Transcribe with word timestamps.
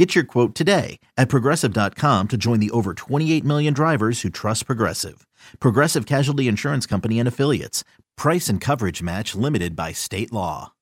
Get 0.00 0.14
your 0.14 0.24
quote 0.24 0.54
today 0.54 0.98
at 1.18 1.28
progressive.com 1.28 2.28
to 2.28 2.38
join 2.38 2.58
the 2.58 2.70
over 2.70 2.94
28 2.94 3.44
million 3.44 3.74
drivers 3.74 4.22
who 4.22 4.30
trust 4.30 4.64
Progressive. 4.64 5.26
Progressive 5.58 6.06
Casualty 6.06 6.48
Insurance 6.48 6.86
Company 6.86 7.18
and 7.18 7.28
Affiliates. 7.28 7.84
Price 8.16 8.48
and 8.48 8.62
coverage 8.62 9.02
match 9.02 9.34
limited 9.34 9.76
by 9.76 9.92
state 9.92 10.32
law. 10.32 10.72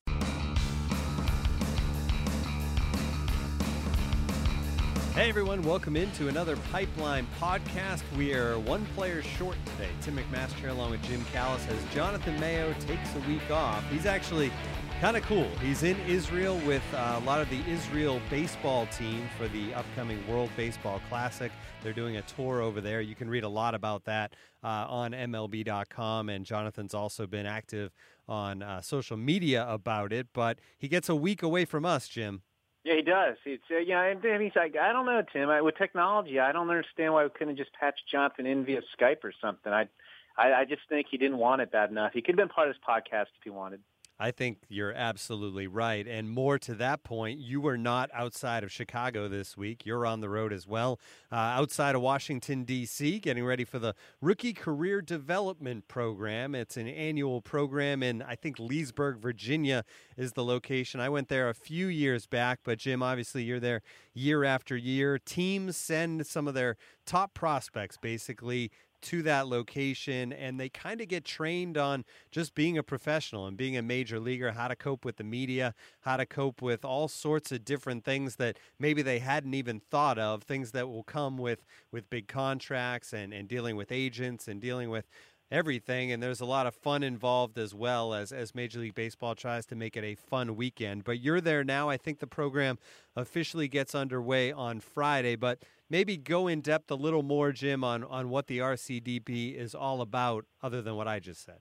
Hey 5.15 5.29
everyone, 5.31 5.65
welcome 5.65 5.97
into 5.97 6.29
another 6.29 6.57
Pipeline 6.71 7.27
podcast. 7.41 8.03
We 8.17 8.35
are 8.35 8.57
one 8.57 8.87
player 8.95 9.21
short 9.23 9.57
today. 9.65 9.91
Tim 10.01 10.17
McMaster 10.17 10.69
along 10.69 10.93
with 10.93 11.03
Jim 11.03 11.25
Callis 11.33 11.67
as 11.67 11.93
Jonathan 11.93 12.39
Mayo 12.39 12.73
takes 12.75 13.13
a 13.17 13.29
week 13.29 13.51
off. 13.51 13.83
He's 13.91 14.07
actually 14.07 14.53
kind 15.01 15.17
of 15.17 15.23
cool. 15.23 15.49
He's 15.63 15.85
in 15.85 15.97
Israel 16.09 16.61
with 16.67 16.83
uh, 16.93 17.21
a 17.23 17.25
lot 17.25 17.41
of 17.41 17.49
the 17.51 17.61
Israel 17.71 18.21
baseball 18.29 18.87
team 18.87 19.29
for 19.39 19.47
the 19.49 19.73
upcoming 19.73 20.27
World 20.27 20.51
Baseball 20.57 21.01
Classic. 21.09 21.53
They're 21.85 21.93
doing 21.93 22.17
a 22.17 22.23
tour 22.23 22.61
over 22.61 22.81
there. 22.81 23.01
You 23.01 23.15
can 23.15 23.31
read 23.31 23.45
a 23.45 23.49
lot 23.49 23.77
about 23.77 24.05
that 24.07 24.35
uh, 24.65 24.87
on 24.89 25.13
MLB.com, 25.13 26.29
and 26.29 26.45
Jonathan's 26.45 26.95
also 26.95 27.29
been 27.29 27.47
active 27.47 27.93
on 28.29 28.61
uh, 28.61 28.81
social 28.81 29.17
media 29.17 29.65
about 29.69 30.13
it. 30.13 30.27
But 30.33 30.59
he 30.79 30.89
gets 30.89 31.09
a 31.09 31.15
week 31.15 31.45
away 31.45 31.65
from 31.65 31.85
us, 31.85 32.09
Jim. 32.09 32.43
Yeah, 32.83 32.97
he 32.97 33.03
does. 33.03 33.37
It's 33.45 33.63
uh, 33.71 33.79
yeah, 33.79 34.03
and 34.03 34.43
he's 34.43 34.57
like, 34.57 34.77
I 34.77 34.93
don't 34.93 35.07
know, 35.07 35.23
Tim. 35.33 35.49
I, 35.49 35.61
with 35.61 35.77
technology, 35.77 36.41
I 36.41 36.51
don't 36.51 36.69
understand 36.69 37.13
why 37.13 37.23
we 37.23 37.31
couldn't 37.31 37.57
just 37.57 37.71
patch 37.79 38.01
Jonathan 38.11 38.47
in 38.47 38.65
via 38.65 38.81
Skype 38.99 39.23
or 39.23 39.33
something. 39.41 39.73
I, 39.73 39.89
I, 40.37 40.53
I 40.55 40.65
just 40.65 40.83
think 40.89 41.07
he 41.09 41.19
didn't 41.19 41.39
want 41.39 41.63
it 41.63 41.71
bad 41.71 41.91
enough. 41.91 42.13
He 42.15 42.21
could 42.21 42.37
have 42.37 42.49
been 42.49 42.53
part 42.53 42.69
of 42.69 42.75
this 42.75 42.83
podcast 42.89 43.27
if 43.37 43.45
he 43.45 43.51
wanted. 43.51 43.81
I 44.21 44.33
think 44.33 44.59
you're 44.69 44.93
absolutely 44.93 45.69
right. 45.69 46.07
And 46.07 46.29
more 46.29 46.59
to 46.61 46.75
that 46.75 47.05
point, 47.05 47.39
you 47.39 47.61
were 47.61 47.79
not 47.79 48.11
outside 48.13 48.65
of 48.65 48.73
Chicago 48.73 49.29
this 49.29 49.57
week. 49.57 49.87
You're 49.87 50.05
on 50.05 50.21
the 50.21 50.29
road 50.29 50.53
as 50.53 50.67
well, 50.67 50.99
uh, 51.31 51.37
outside 51.37 51.95
of 51.95 52.03
Washington, 52.03 52.65
D.C., 52.65 53.21
getting 53.21 53.45
ready 53.45 53.65
for 53.65 53.79
the 53.79 53.95
Rookie 54.21 54.53
Career 54.53 55.01
Development 55.01 55.87
Program. 55.87 56.57
It's 56.57 56.77
an 56.77 56.89
annual 56.89 57.41
program 57.41 58.03
in, 58.03 58.23
I 58.23 58.35
think, 58.35 58.59
Leesburg, 58.59 59.19
Virginia 59.19 59.85
is 60.17 60.33
the 60.33 60.45
location. 60.45 60.99
I 60.99 61.09
went 61.09 61.29
there 61.29 61.49
a 61.49 61.55
few 61.55 61.87
years 61.87 62.27
back, 62.27 62.61
but 62.65 62.79
Jim, 62.79 63.05
obviously, 63.05 63.45
you're 63.45 63.61
there 63.61 63.83
year 64.15 64.43
after 64.43 64.77
year. 64.77 65.19
Teams 65.19 65.77
send 65.77 66.27
some 66.27 66.49
of 66.49 66.55
their 66.55 66.77
top 67.07 67.35
prospects 67.35 67.97
basically 67.97 68.71
to 69.03 69.23
that 69.23 69.47
location 69.47 70.33
and 70.33 70.59
they 70.59 70.69
kind 70.69 71.01
of 71.01 71.09
get 71.09 71.25
trained 71.25 71.77
on 71.77 72.05
just 72.31 72.55
being 72.55 72.79
a 72.79 72.83
professional 72.83 73.47
and 73.47 73.57
being 73.57 73.77
a 73.77 73.83
major 73.83 74.19
leaguer, 74.21 74.53
how 74.53 74.69
to 74.69 74.77
cope 74.77 75.05
with 75.05 75.17
the 75.17 75.25
media, 75.25 75.75
how 76.01 76.17
to 76.17 76.27
cope 76.27 76.63
with 76.63 76.85
all 76.85 77.09
sorts 77.09 77.53
of 77.53 77.65
different 77.65 78.05
things 78.05 78.37
that 78.37 78.59
maybe 78.79 79.03
they 79.03 79.19
hadn't 79.19 79.55
even 79.55 79.81
thought 79.81 80.19
of, 80.19 80.43
things 80.43 80.73
that 80.73 80.89
will 80.89 81.05
come 81.05 81.39
with 81.39 81.65
with 81.93 82.09
big 82.11 82.29
contracts 82.29 83.13
and, 83.13 83.33
and 83.33 83.49
dealing 83.49 83.77
with 83.77 83.93
agents 83.93 84.49
and 84.49 84.61
dealing 84.61 84.91
with 84.91 85.09
everything 85.51 86.13
and 86.13 86.23
there's 86.23 86.41
a 86.41 86.45
lot 86.45 86.67
of 86.67 86.75
fun 86.75 87.03
involved 87.03 87.59
as 87.59 87.75
well 87.75 88.15
as 88.15 88.33
as 88.33 88.55
Major 88.55 88.81
League 88.81 88.95
Baseball 88.95 89.35
tries 89.35 89.67
to 89.67 89.75
make 89.75 89.97
it 89.97 90.05
a 90.05 90.15
fun 90.15 90.57
weekend. 90.57 91.05
But 91.05 91.21
you're 91.21 91.41
there 91.41 91.65
now. 91.65 91.89
I 91.89 91.97
think 91.97 92.19
the 92.19 92.27
program 92.27 92.79
officially 93.17 93.69
gets 93.69 93.95
underway 93.95 94.53
on 94.53 94.81
Friday, 94.81 95.37
but 95.37 95.63
maybe 95.89 96.17
go 96.17 96.47
in 96.47 96.61
depth 96.61 96.91
a 96.91 96.95
little 96.95 97.23
more 97.23 97.53
Jim 97.53 97.83
on 97.83 98.05
on 98.05 98.29
what 98.29 98.47
the 98.47 98.59
RCDP 98.59 99.57
is 99.57 99.75
all 99.75 100.01
about 100.01 100.45
other 100.63 100.83
than 100.83 100.97
what 100.97 101.09
I 101.09 101.19
just 101.21 101.45
said. 101.45 101.59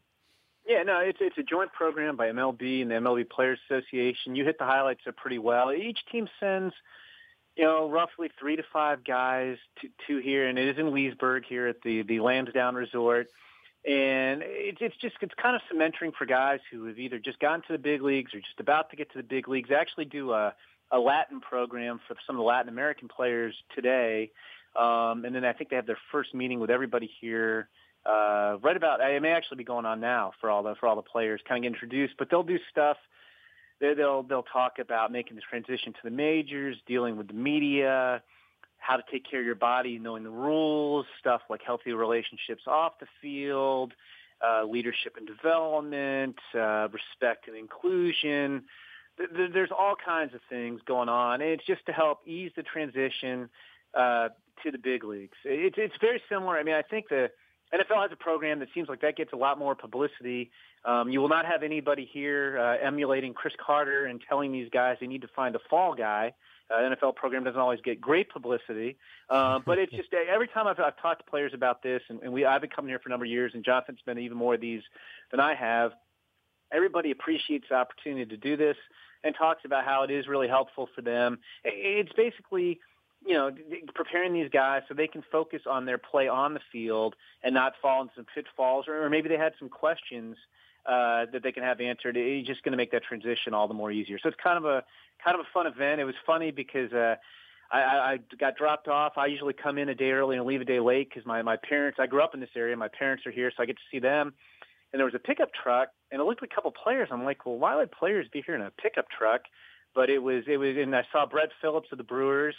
Yeah, 0.68 0.84
no, 0.84 1.00
it's 1.00 1.20
it's 1.22 1.38
a 1.38 1.44
joint 1.44 1.72
program 1.72 2.18
by 2.18 2.28
MLB 2.28 2.82
and 2.82 2.92
the 2.92 2.96
MLB 2.96 3.30
Players 3.30 3.60
Association. 3.70 4.36
You 4.36 4.44
hit 4.44 4.58
the 4.60 4.66
highlights 4.66 5.02
pretty 5.16 5.40
well. 5.40 5.72
Each 5.72 6.00
team 6.12 6.28
sends 6.40 6.74
you 7.58 7.64
know, 7.64 7.90
roughly 7.90 8.30
three 8.40 8.56
to 8.56 8.64
five 8.72 9.04
guys 9.04 9.58
to, 9.82 9.90
to 10.08 10.22
here, 10.22 10.48
and 10.48 10.60
it 10.60 10.68
is 10.68 10.78
in 10.78 10.94
Leesburg 10.94 11.44
here 11.48 11.68
at 11.68 11.82
the 11.84 12.04
the 12.04 12.20
Lansdowne 12.20 12.76
Resort. 12.76 13.28
And 13.88 14.44
it's 14.46 14.80
it's 14.82 14.98
just 14.98 15.16
it's 15.22 15.34
kind 15.42 15.56
of 15.56 15.62
cementing 15.72 16.12
for 16.12 16.26
guys 16.26 16.60
who 16.70 16.86
have 16.86 17.00
either 17.00 17.20
just 17.20 17.40
gotten 17.40 17.62
to 17.68 17.72
the 17.72 17.78
big 17.78 18.02
leagues 18.02 18.34
or 18.34 18.40
just 18.40 18.60
about 18.60 18.90
to 18.90 18.98
get 18.98 19.10
to 19.14 19.18
the 19.18 19.24
big 19.24 19.48
leagues. 19.48 19.70
They 19.70 19.76
actually 19.76 20.06
do 20.06 20.34
a 20.34 20.54
a 20.92 21.00
Latin 21.00 21.40
program 21.40 22.02
for 22.06 22.16
some 22.26 22.36
of 22.36 22.40
the 22.40 22.44
Latin 22.44 22.68
American 22.68 23.08
players 23.08 23.56
today, 23.74 24.32
um, 24.76 25.24
and 25.24 25.34
then 25.34 25.46
I 25.46 25.54
think 25.54 25.70
they 25.70 25.78
have 25.78 25.86
their 25.86 25.98
first 26.12 26.34
meeting 26.36 26.60
with 26.60 26.70
everybody 26.70 27.10
here 27.22 27.70
uh, 28.06 28.58
right 28.62 28.76
about. 28.76 29.00
It 29.00 29.22
may 29.22 29.32
actually 29.32 29.58
be 29.58 29.64
going 29.64 29.86
on 29.86 30.02
now 30.02 30.34
for 30.42 30.50
all 30.50 30.64
the 30.64 30.76
for 30.76 30.88
all 30.88 30.98
the 30.98 31.02
players, 31.02 31.40
kind 31.48 31.60
of 31.60 31.64
get 31.64 31.74
introduced. 31.74 32.16
But 32.20 32.30
they'll 32.30 32.44
do 32.44 32.60
stuff. 32.70 32.98
They, 33.80 33.94
they'll 33.94 34.24
they'll 34.24 34.44
talk 34.44 34.80
about 34.80 35.14
making 35.14 35.38
the 35.38 35.42
transition 35.50 35.94
to 35.94 36.00
the 36.04 36.12
majors, 36.12 36.76
dealing 36.86 37.16
with 37.16 37.30
the 37.30 37.36
media 37.36 38.22
how 38.80 38.96
to 38.96 39.04
take 39.12 39.30
care 39.30 39.40
of 39.40 39.46
your 39.46 39.56
body, 39.56 40.00
knowing 40.00 40.24
the 40.24 40.30
rules, 40.30 41.06
stuff 41.20 41.42
like 41.50 41.62
healthy 41.66 41.92
relationships 41.94 42.64
off 42.68 42.94
the 43.00 43.08
field, 43.22 43.94
uh, 44.46 44.64
leadership 44.64 45.16
and 45.18 45.28
development, 45.28 46.36
uh, 46.54 46.88
respect 46.90 47.48
and 47.48 47.58
inclusion. 47.58 48.64
There's 49.18 49.72
all 49.72 49.96
kinds 49.96 50.36
of 50.36 50.42
things 50.48 50.80
going 50.86 51.10
on. 51.10 51.42
And 51.42 51.50
it's 51.50 51.66
just 51.66 51.86
to 51.88 51.92
help 51.92 52.20
ease 52.28 52.52
the 52.56 52.64
transition 52.64 53.50
uh, 53.96 54.30
to 54.64 54.72
the 54.72 54.78
big 54.78 55.04
leagues. 55.04 55.38
It's, 55.44 55.76
it's 55.78 55.96
very 56.00 56.22
similar. 56.30 56.58
I 56.58 56.64
mean, 56.64 56.76
I 56.76 56.84
think 56.84 57.10
the 57.10 57.32
NFL 57.74 58.02
has 58.02 58.12
a 58.12 58.16
program 58.16 58.60
that 58.60 58.70
seems 58.74 58.88
like 58.88 59.02
that 59.02 59.18
gets 59.18 59.34
a 59.34 59.36
lot 59.36 59.60
more 59.60 59.76
publicity. 59.76 60.52
Um, 60.86 61.10
you 61.10 61.20
will 61.20 61.30
not 61.30 61.46
have 61.46 61.64
anybody 61.64 62.10
here 62.12 62.58
uh, 62.60 62.86
emulating 62.86 63.34
Cris 63.34 63.54
Carter 63.64 64.06
and 64.06 64.22
telling 64.28 64.52
these 64.52 64.70
guys 64.70 64.98
they 65.02 65.08
need 65.08 65.22
to 65.22 65.28
find 65.36 65.56
a 65.56 65.60
fall 65.70 65.94
guy. 65.94 66.34
Uh, 66.70 66.80
NFL 66.80 67.16
program 67.16 67.46
doesn't 67.46 67.60
always 67.60 67.80
get 67.82 68.02
great 68.02 68.30
publicity, 68.30 68.98
uh, 69.30 69.60
but 69.66 69.78
it's 69.78 69.92
just 69.94 70.10
every 70.14 70.48
time 70.50 70.68
I've, 70.68 70.80
I've 70.80 71.02
talked 71.02 71.26
to 71.26 71.30
players 71.30 71.54
about 71.54 71.82
this, 71.82 72.02
and, 72.10 72.22
and 72.22 72.34
we 72.34 72.46
I've 72.46 72.62
been 72.62 72.70
coming 72.70 72.90
here 72.90 73.00
for 73.00 73.08
a 73.08 73.12
number 73.12 73.26
of 73.26 73.32
years, 73.32 73.54
and 73.54 73.64
Jonathan's 73.64 74.02
been 74.06 74.20
even 74.20 74.38
more 74.38 74.56
of 74.56 74.62
these 74.62 74.82
than 75.32 75.40
I 75.40 75.56
have. 75.56 75.92
Everybody 76.72 77.12
appreciates 77.12 77.66
the 77.70 77.76
opportunity 77.76 78.26
to 78.26 78.38
do 78.38 78.58
this 78.58 78.76
and 79.24 79.34
talks 79.36 79.64
about 79.64 79.86
how 79.86 80.04
it 80.04 80.12
is 80.12 80.28
really 80.28 80.50
helpful 80.50 80.90
for 80.94 81.02
them. 81.02 81.40
It's 81.64 82.12
basically 82.14 82.80
you 83.28 83.34
know, 83.34 83.52
preparing 83.94 84.34
these 84.34 84.50
guys 84.50 84.84
so 84.88 84.94
they 84.94 85.08
can 85.08 85.24
focus 85.32 85.64
on 85.70 85.86
their 85.86 85.98
play 85.98 86.28
on 86.28 86.54
the 86.54 86.62
field 86.72 87.16
and 87.44 87.54
not 87.54 87.74
fall 87.82 88.02
into 88.02 88.14
some 88.16 88.26
pitfalls, 88.34 88.86
or, 88.88 89.04
or 89.04 89.10
maybe 89.10 89.28
they 89.28 89.38
had 89.38 89.54
some 89.60 89.68
questions 89.70 90.38
uh, 90.86 91.26
that 91.34 91.44
they 91.44 91.52
can 91.52 91.64
have 91.64 91.82
answered. 91.82 92.16
It's 92.16 92.48
just 92.48 92.64
going 92.64 92.72
to 92.72 92.78
make 92.78 92.92
that 92.92 93.04
transition 93.04 93.54
all 93.54 93.68
the 93.68 93.74
more 93.74 93.92
easier. 93.92 94.18
So 94.18 94.30
it's 94.30 94.38
kind 94.42 94.58
of 94.58 94.66
a 94.66 94.84
kind 95.24 95.36
of 95.36 95.42
a 95.42 95.50
fun 95.54 95.68
event. 95.68 96.00
It 96.00 96.06
was 96.06 96.16
funny 96.26 96.52
because 96.52 96.94
uh, 96.94 97.16
I, 97.70 97.80
I 97.80 98.20
got 98.40 98.56
dropped 98.56 98.88
off. 98.88 99.14
I 99.18 99.26
usually 99.26 99.54
come 99.54 99.78
in 99.78 99.90
a 99.90 99.96
day 99.96 100.12
early 100.12 100.38
and 100.38 100.46
leave 100.46 100.62
a 100.62 100.66
day 100.66 100.80
late 100.80 101.10
because 101.10 101.26
my 101.26 101.42
my 101.42 101.58
parents. 101.58 102.00
I 102.00 102.08
grew 102.08 102.22
up 102.22 102.34
in 102.34 102.40
this 102.40 102.50
area. 102.56 102.78
My 102.78 102.88
parents 102.88 103.26
are 103.26 103.32
here, 103.32 103.52
so 103.56 103.62
I 103.62 103.66
get 103.66 103.76
to 103.76 103.84
see 103.92 104.00
them. 104.00 104.34
And 104.94 105.00
there 105.00 105.06
was 105.06 105.16
a 105.16 105.20
pickup 105.20 105.50
truck, 105.54 105.90
and 106.12 106.22
it 106.22 106.24
looked 106.24 106.42
like 106.42 106.52
a 106.52 106.56
couple 106.56 106.72
players. 106.72 107.10
I'm 107.12 107.26
like, 107.26 107.46
well, 107.46 107.58
why 107.58 107.76
would 107.76 107.92
players 107.92 108.28
be 108.32 108.42
here 108.46 108.56
in 108.56 108.62
a 108.62 108.72
pickup 108.72 109.08
truck? 109.10 109.42
But 109.94 110.10
it 110.10 110.20
was 110.20 110.46
it 110.48 110.58
was, 110.58 110.78
and 110.78 110.96
I 110.96 111.04
saw 111.12 111.26
Brett 111.26 111.50
Phillips 111.62 111.90
of 111.92 111.98
the 111.98 112.06
Brewers, 112.06 112.56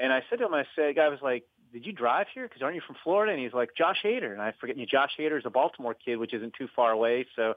and 0.00 0.12
I 0.12 0.22
said 0.28 0.38
to 0.38 0.46
him, 0.46 0.54
I 0.54 0.64
said, 0.74 0.96
guy 0.96 1.08
was 1.08 1.20
like, 1.22 1.44
did 1.72 1.86
you 1.86 1.92
drive 1.92 2.26
here? 2.34 2.48
Because 2.48 2.62
aren't 2.62 2.74
you 2.74 2.82
from 2.84 2.96
Florida? 3.04 3.32
And 3.32 3.40
he's 3.40 3.52
like, 3.52 3.70
Josh 3.76 3.98
Hader. 4.04 4.32
And 4.32 4.40
I 4.40 4.52
forget, 4.60 4.76
you 4.76 4.86
Josh 4.86 5.12
Hader 5.18 5.38
is 5.38 5.46
a 5.46 5.50
Baltimore 5.50 5.94
kid, 5.94 6.16
which 6.16 6.34
isn't 6.34 6.54
too 6.54 6.68
far 6.74 6.90
away. 6.90 7.26
So 7.36 7.54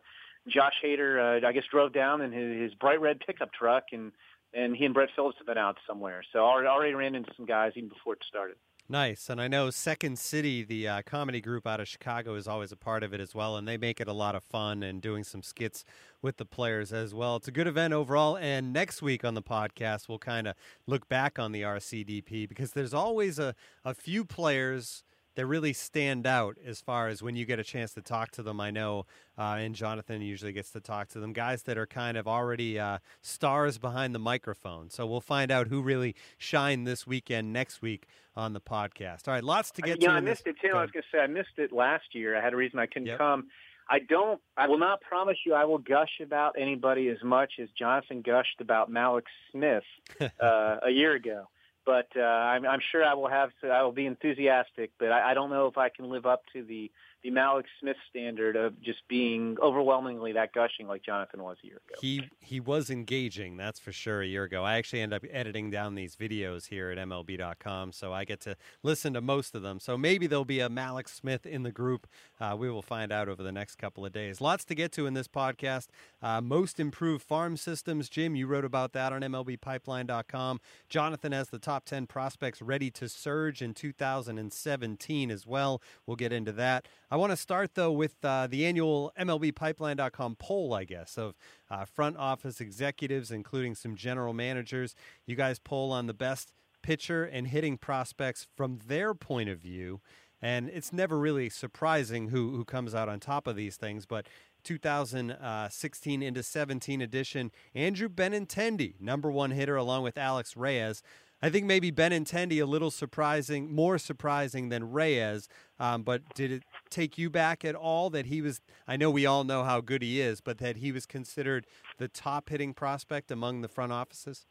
Josh 0.48 0.74
Hader, 0.84 1.42
uh, 1.44 1.48
I 1.48 1.52
guess, 1.52 1.64
drove 1.72 1.94
down 1.94 2.22
in 2.22 2.32
his, 2.32 2.62
his 2.62 2.74
bright 2.76 3.02
red 3.02 3.20
pickup 3.26 3.54
truck, 3.54 3.86
and 3.92 4.12
and 4.54 4.76
he 4.76 4.86
and 4.86 4.94
Brett 4.94 5.10
Phillips 5.16 5.38
have 5.40 5.48
been 5.48 5.58
out 5.58 5.78
somewhere. 5.88 6.22
So 6.32 6.46
I 6.46 6.68
already 6.68 6.94
ran 6.94 7.16
into 7.16 7.32
some 7.36 7.48
guys 7.48 7.72
even 7.76 7.90
before 7.90 8.14
it 8.14 8.20
started. 8.28 8.58
Nice, 8.94 9.28
and 9.28 9.42
I 9.42 9.48
know 9.48 9.72
Second 9.72 10.20
City, 10.20 10.64
the 10.64 10.88
uh, 10.88 11.02
comedy 11.04 11.42
group 11.42 11.66
out 11.66 11.80
of 11.80 11.88
Chicago, 11.88 12.36
is 12.36 12.48
always 12.48 12.72
a 12.72 12.76
part 12.76 13.02
of 13.02 13.12
it 13.12 13.20
as 13.20 13.34
well, 13.34 13.58
and 13.58 13.68
they 13.68 13.76
make 13.76 14.00
it 14.00 14.08
a 14.08 14.14
lot 14.14 14.36
of 14.36 14.44
fun 14.44 14.84
and 14.84 15.02
doing 15.02 15.24
some 15.24 15.42
skits 15.42 15.84
with 16.22 16.38
the 16.38 16.46
players 16.46 16.94
as 16.94 17.12
well. 17.12 17.38
It's 17.38 17.48
a 17.48 17.52
good 17.52 17.66
event 17.66 17.96
overall, 17.96 18.38
and 18.38 18.72
next 18.72 19.02
week 19.02 19.26
on 19.26 19.34
the 19.34 19.42
podcast, 19.42 20.08
we'll 20.08 20.20
kind 20.20 20.48
of 20.48 20.54
look 20.86 21.10
back 21.10 21.40
on 21.40 21.54
the 21.54 21.64
RCDP 21.64 22.48
because 22.48 22.74
there's 22.74 22.94
always 22.94 23.40
a, 23.40 23.56
a 23.84 23.96
few 23.96 24.24
players 24.24 25.04
that 25.36 25.46
really 25.46 25.74
stand 25.74 26.28
out 26.28 26.58
as 26.66 26.82
far 26.82 27.08
as 27.08 27.22
when 27.22 27.36
you 27.36 27.46
get 27.46 27.60
a 27.60 27.64
chance 27.64 27.94
to 27.94 28.02
talk 28.02 28.32
to 28.32 28.44
them. 28.44 28.60
I 28.60 28.72
know, 28.72 29.06
uh, 29.38 29.58
and 29.60 29.76
Jonathan 29.76 30.22
usually 30.22 30.54
gets 30.54 30.72
to 30.72 30.82
talk 30.82 31.10
to 31.10 31.20
them, 31.20 31.34
guys 31.34 31.64
that 31.64 31.78
are 31.78 31.88
kind 31.88 32.18
of 32.18 32.28
already 32.28 32.80
uh, 32.80 33.00
stars 33.22 33.78
behind 33.78 34.14
the 34.14 34.20
microphone. 34.20 34.90
So 34.90 35.06
we'll 35.06 35.22
find 35.22 35.52
out 35.52 35.68
who 35.68 35.82
really 35.82 36.16
shine 36.38 36.84
this 36.84 37.08
weekend 37.08 37.52
next 37.54 37.82
week 37.82 38.08
on 38.36 38.54
the 38.54 38.62
podcast. 38.62 39.28
All 39.28 39.34
right, 39.34 39.44
lots 39.44 39.72
to 39.72 39.82
get 39.82 40.02
yeah, 40.02 40.10
to. 40.10 40.16
I 40.16 40.20
missed 40.20 40.46
this. 40.46 40.56
it 40.62 40.68
too. 40.68 40.76
I 40.76 40.82
was 40.82 40.92
going 40.92 41.04
to 41.04 41.18
say 41.18 41.22
I 41.22 41.28
missed 41.28 41.58
it 41.58 41.72
last 41.72 42.14
year. 42.14 42.38
I 42.38 42.44
had 42.44 42.54
a 42.54 42.58
reason 42.58 42.80
I 42.80 42.86
couldn't 42.86 43.08
yep. 43.08 43.18
come. 43.18 43.48
I 43.90 44.00
don't. 44.00 44.40
I 44.56 44.68
will 44.68 44.78
not 44.78 45.02
promise 45.02 45.38
you 45.46 45.54
I 45.54 45.66
will 45.66 45.78
gush 45.78 46.22
about 46.22 46.56
anybody 46.58 47.10
as 47.10 47.18
much 47.24 47.54
as 47.62 47.70
Jonathan 47.78 48.22
gushed 48.22 48.62
about 48.62 48.90
Mallex 48.90 49.24
Smith 49.52 49.84
uh, 50.22 50.78
a 50.84 50.90
year 50.90 51.14
ago. 51.14 51.48
But 51.86 52.08
uh, 52.16 52.22
I'm, 52.22 52.66
I'm 52.66 52.80
sure 52.92 53.04
I 53.04 53.14
will 53.14 53.28
have. 53.28 53.50
To, 53.62 53.68
I 53.68 53.84
will 53.84 53.92
be 53.92 54.06
enthusiastic, 54.06 54.92
but 55.00 55.12
I, 55.12 55.32
I 55.32 55.34
don't 55.34 55.50
know 55.50 55.68
if 55.68 55.78
I 55.78 55.90
can 55.90 56.10
live 56.10 56.26
up 56.26 56.44
to 56.54 56.64
the 56.64 56.92
the 57.24 57.32
Mallex 57.32 57.64
Smith 57.80 57.96
standard 58.10 58.58
of 58.58 58.80
just 58.82 59.00
being 59.08 59.56
overwhelmingly 59.64 60.34
that 60.34 60.52
gushing 60.54 60.88
like 60.88 61.04
Jonathan 61.04 61.42
was 61.42 61.58
a 61.64 61.68
year 61.68 61.78
ago. 61.78 61.96
He 62.02 62.30
he 62.40 62.60
was 62.60 62.90
engaging, 62.90 63.56
that's 63.56 63.80
for 63.80 63.94
sure. 63.94 64.22
A 64.22 64.26
year 64.26 64.44
ago, 64.44 64.64
I 64.64 64.76
actually 64.76 65.02
end 65.02 65.14
up 65.14 65.24
editing 65.32 65.72
down 65.72 65.96
these 65.96 66.16
videos 66.18 66.68
here 66.68 66.92
at 66.92 66.98
MLB.com, 66.98 67.94
so 67.94 68.12
I 68.12 68.26
get 68.26 68.42
to 68.42 68.58
listen 68.84 69.14
to 69.14 69.22
most 69.22 69.56
of 69.56 69.62
them. 69.62 69.80
So 69.80 69.98
maybe 69.98 70.28
there'll 70.28 70.44
be 70.44 70.60
a 70.60 70.70
Mallex 70.70 71.10
Smith 71.10 71.46
in 71.46 71.64
the 71.64 71.72
group. 71.72 72.08
Uh, 72.40 72.56
we 72.60 72.70
will 72.70 72.82
find 72.82 73.12
out 73.12 73.30
over 73.30 73.42
the 73.42 73.52
next 73.52 73.78
couple 73.78 74.06
of 74.06 74.12
days. 74.12 74.42
Lots 74.42 74.66
to 74.66 74.76
get 74.76 74.92
to 74.94 75.06
in 75.06 75.14
this 75.14 75.30
podcast. 75.30 75.88
Uh, 76.22 76.42
most 76.42 76.80
improved 76.80 77.24
farm 77.24 77.56
systems, 77.56 78.10
Jim. 78.10 78.36
You 78.36 78.48
wrote 78.48 78.66
about 78.66 78.92
that 78.94 79.14
on 79.14 79.22
MLBPipeline.com. 79.22 80.60
Jonathan 80.90 81.32
has 81.32 81.50
the 81.50 81.60
top 81.60 81.86
ten 81.86 82.06
prospects 82.06 82.62
ready 82.62 82.92
to 82.92 83.08
surge 83.08 83.62
in 83.62 83.74
2017 83.74 85.32
as 85.32 85.48
well. 85.48 85.82
We'll 86.06 86.18
get 86.18 86.34
into 86.34 86.52
that. 86.54 86.88
I 87.14 87.16
want 87.16 87.32
to 87.32 87.38
start, 87.38 87.76
though, 87.76 87.92
with 87.92 88.16
uh, 88.26 88.48
the 88.48 88.66
annual 88.66 89.14
MLBpipeline.com 89.20 90.36
poll, 90.40 90.74
I 90.74 90.84
guess, 90.84 91.16
of 91.16 91.36
uh, 91.70 91.86
front 91.86 92.18
office 92.18 92.60
executives, 92.60 93.30
including 93.30 93.76
some 93.76 93.96
general 93.96 94.34
managers. 94.34 94.96
You 95.28 95.36
guys 95.36 95.60
poll 95.60 95.92
on 95.92 96.08
the 96.08 96.16
best 96.16 96.54
pitcher 96.82 97.24
and 97.24 97.46
hitting 97.46 97.78
prospects 97.78 98.48
from 98.58 98.80
their 98.88 99.14
point 99.14 99.48
of 99.48 99.60
view. 99.60 100.02
And 100.42 100.70
it's 100.70 100.92
never 100.92 101.20
really 101.20 101.52
surprising 101.52 102.30
who, 102.30 102.56
who 102.56 102.66
comes 102.66 102.96
out 102.96 103.10
on 103.10 103.20
top 103.20 103.46
of 103.46 103.56
these 103.56 103.76
things, 103.76 104.08
but 104.08 104.26
2016 104.64 106.24
into 106.24 106.42
17 106.42 107.00
edition, 107.00 107.52
Andrew 107.76 108.10
Benintendi, 108.10 109.00
number 109.00 109.30
one 109.30 109.52
hitter, 109.52 109.76
along 109.76 110.02
with 110.02 110.18
Alex 110.18 110.58
Reyes. 110.58 111.04
I 111.44 111.50
think 111.50 111.66
maybe 111.66 111.92
Benintendi 111.92 112.62
a 112.62 112.66
little 112.66 112.90
surprising, 112.90 113.76
more 113.76 113.98
surprising 113.98 114.70
than 114.70 114.94
Reyes. 114.94 115.50
Um, 115.78 116.04
but 116.04 116.22
did 116.36 116.54
it 116.54 116.64
take 116.90 117.18
you 117.18 117.30
back 117.30 117.66
at 117.66 117.76
all 117.76 118.10
that 118.12 118.28
he 118.28 118.42
was? 118.42 118.62
I 118.88 118.96
know 118.96 119.12
we 119.12 119.26
all 119.26 119.44
know 119.44 119.66
how 119.66 119.82
good 119.82 120.02
he 120.02 120.22
is, 120.22 120.40
but 120.40 120.60
that 120.60 120.78
he 120.78 120.94
was 120.94 121.06
considered 121.06 121.68
the 121.98 122.08
top 122.08 122.48
hitting 122.48 122.74
prospect 122.74 123.30
among 123.30 123.60
the 123.60 123.68
front 123.68 123.92
offices. 123.92 124.46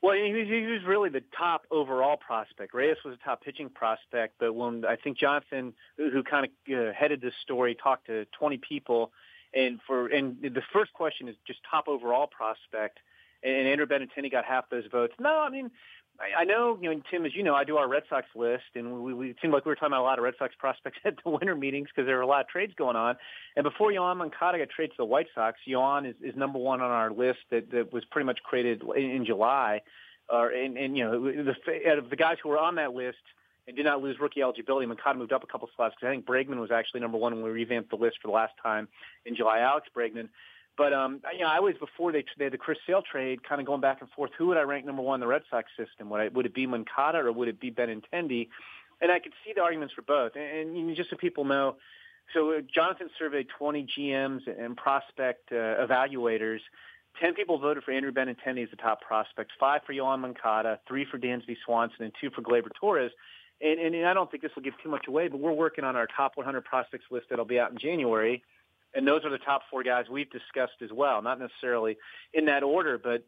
Well, 0.00 0.14
he 0.14 0.32
was, 0.32 0.46
he 0.46 0.62
was 0.62 0.84
really 0.86 1.08
the 1.08 1.24
top 1.36 1.62
overall 1.72 2.16
prospect. 2.16 2.72
Reyes 2.72 2.98
was 3.04 3.14
a 3.20 3.24
top 3.24 3.42
pitching 3.42 3.68
prospect, 3.68 4.36
but 4.38 4.52
when 4.52 4.84
I 4.84 4.94
think 4.94 5.18
Jonathan, 5.18 5.74
who, 5.96 6.22
kind 6.22 6.46
of 6.46 6.72
uh, 6.72 6.92
headed 6.92 7.20
this 7.20 7.34
story, 7.42 7.74
talked 7.74 8.06
to 8.06 8.26
20 8.38 8.58
people, 8.58 9.10
and 9.52 9.80
for 9.88 10.06
and 10.06 10.40
the 10.40 10.62
first 10.72 10.92
question 10.92 11.26
is 11.26 11.34
just 11.48 11.58
top 11.68 11.88
overall 11.88 12.28
prospect, 12.28 13.00
and 13.42 13.66
Andrew 13.66 13.86
Benintendi 13.86 14.30
got 14.30 14.44
half 14.44 14.70
those 14.70 14.84
votes. 14.90 15.14
No, 15.18 15.40
I 15.40 15.50
mean 15.50 15.72
I, 16.38 16.44
know, 16.44 16.78
you 16.80 16.92
know, 16.92 17.02
Tim, 17.10 17.26
as 17.26 17.34
you 17.34 17.42
know, 17.42 17.54
I 17.54 17.64
do 17.64 17.76
our 17.76 17.88
Red 17.88 18.04
Sox 18.08 18.26
list, 18.34 18.64
and 18.74 19.02
we, 19.02 19.12
we 19.12 19.30
it 19.30 19.36
seemed 19.42 19.52
like 19.52 19.64
we 19.64 19.70
were 19.70 19.74
talking 19.74 19.88
about 19.88 20.02
a 20.02 20.04
lot 20.04 20.18
of 20.18 20.24
Red 20.24 20.34
Sox 20.38 20.54
prospects 20.56 20.98
at 21.04 21.14
the 21.22 21.30
winter 21.30 21.56
meetings 21.56 21.88
because 21.88 22.06
there 22.06 22.16
were 22.16 22.22
a 22.22 22.26
lot 22.26 22.42
of 22.42 22.48
trades 22.48 22.72
going 22.76 22.96
on. 22.96 23.16
And 23.56 23.64
before 23.64 23.90
Yoan 23.90 24.18
Moncada 24.18 24.58
got 24.58 24.68
traded 24.70 24.92
to 24.92 24.96
the 24.98 25.04
White 25.04 25.26
Sox, 25.34 25.58
Yoan 25.68 26.08
is, 26.08 26.14
is 26.22 26.36
number 26.36 26.58
one 26.58 26.80
on 26.80 26.90
our 26.90 27.10
list 27.10 27.40
that, 27.50 27.70
that 27.72 27.92
was 27.92 28.04
pretty 28.10 28.26
much 28.26 28.40
created 28.44 28.82
in, 28.96 29.10
in 29.10 29.26
July. 29.26 29.80
Uh, 30.32 30.46
and, 30.54 30.78
and, 30.78 30.96
you 30.96 31.04
know, 31.04 31.20
the, 31.20 31.54
out 31.90 31.98
of 31.98 32.08
the 32.08 32.16
guys 32.16 32.36
who 32.42 32.48
were 32.48 32.58
on 32.58 32.76
that 32.76 32.94
list 32.94 33.18
and 33.66 33.76
did 33.76 33.84
not 33.84 34.02
lose 34.02 34.16
rookie 34.20 34.42
eligibility, 34.42 34.86
Moncada 34.86 35.18
moved 35.18 35.32
up 35.32 35.42
a 35.42 35.46
couple 35.46 35.68
spots 35.72 35.94
because 35.94 36.08
I 36.08 36.12
think 36.12 36.26
Bregman 36.26 36.60
was 36.60 36.70
actually 36.70 37.00
number 37.00 37.18
one 37.18 37.34
when 37.34 37.44
we 37.44 37.50
revamped 37.50 37.90
the 37.90 37.96
list 37.96 38.18
for 38.22 38.28
the 38.28 38.32
last 38.32 38.52
time 38.62 38.88
in 39.26 39.36
July. 39.36 39.60
Alex 39.60 39.88
Bregman. 39.96 40.28
But 40.76 40.92
um, 40.92 41.20
you 41.32 41.40
know, 41.40 41.48
I 41.48 41.60
was 41.60 41.74
before 41.78 42.12
they, 42.12 42.24
they 42.38 42.44
had 42.44 42.52
the 42.52 42.58
Chris 42.58 42.78
Sale 42.86 43.02
trade, 43.10 43.46
kind 43.46 43.60
of 43.60 43.66
going 43.66 43.80
back 43.80 44.00
and 44.00 44.10
forth. 44.10 44.30
Who 44.38 44.46
would 44.46 44.56
I 44.56 44.62
rank 44.62 44.86
number 44.86 45.02
one 45.02 45.16
in 45.16 45.20
the 45.20 45.26
Red 45.26 45.42
Sox 45.50 45.68
system? 45.76 46.08
Would 46.10 46.20
I, 46.20 46.28
would 46.28 46.46
it 46.46 46.54
be 46.54 46.66
Moncada 46.66 47.18
or 47.18 47.32
would 47.32 47.48
it 47.48 47.60
be 47.60 47.70
Benintendi? 47.70 48.48
And 49.00 49.10
I 49.10 49.18
could 49.18 49.32
see 49.44 49.52
the 49.54 49.60
arguments 49.60 49.94
for 49.94 50.02
both. 50.02 50.32
And, 50.34 50.76
and 50.76 50.96
just 50.96 51.10
so 51.10 51.16
people 51.16 51.44
know, 51.44 51.76
so 52.32 52.52
uh, 52.52 52.60
Jonathan 52.74 53.10
surveyed 53.18 53.48
20 53.58 53.86
GMs 53.98 54.40
and 54.46 54.76
prospect 54.76 55.52
uh, 55.52 55.84
evaluators. 55.86 56.60
10 57.20 57.34
people 57.34 57.58
voted 57.58 57.84
for 57.84 57.92
Andrew 57.92 58.12
Benintendi 58.12 58.62
as 58.62 58.70
the 58.70 58.76
top 58.76 59.02
prospect, 59.02 59.50
five 59.60 59.82
for 59.84 59.92
Yoan 59.92 60.20
Moncada, 60.20 60.80
three 60.88 61.04
for 61.04 61.18
Dansby 61.18 61.56
Swanson, 61.66 62.04
and 62.04 62.12
two 62.18 62.30
for 62.30 62.40
Gleyber 62.40 62.70
Torres. 62.80 63.12
And, 63.60 63.78
and, 63.78 63.94
and 63.94 64.06
I 64.06 64.14
don't 64.14 64.30
think 64.30 64.42
this 64.42 64.52
will 64.56 64.62
give 64.62 64.74
too 64.82 64.88
much 64.88 65.06
away, 65.06 65.28
but 65.28 65.38
we're 65.38 65.52
working 65.52 65.84
on 65.84 65.94
our 65.94 66.08
top 66.16 66.32
100 66.36 66.64
prospects 66.64 67.04
list 67.10 67.26
that'll 67.28 67.44
be 67.44 67.60
out 67.60 67.70
in 67.70 67.78
January 67.78 68.42
and 68.94 69.06
those 69.06 69.24
are 69.24 69.30
the 69.30 69.38
top 69.38 69.62
four 69.70 69.82
guys 69.82 70.06
we've 70.10 70.30
discussed 70.30 70.82
as 70.82 70.90
well. 70.92 71.22
Not 71.22 71.38
necessarily 71.38 71.96
in 72.32 72.46
that 72.46 72.62
order, 72.62 72.98
but 72.98 73.24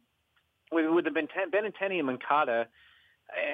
with, 0.73 0.91
with 0.91 1.05
the 1.05 1.11
Benintendi 1.11 1.99
and 1.99 2.07
Moncada, 2.07 2.69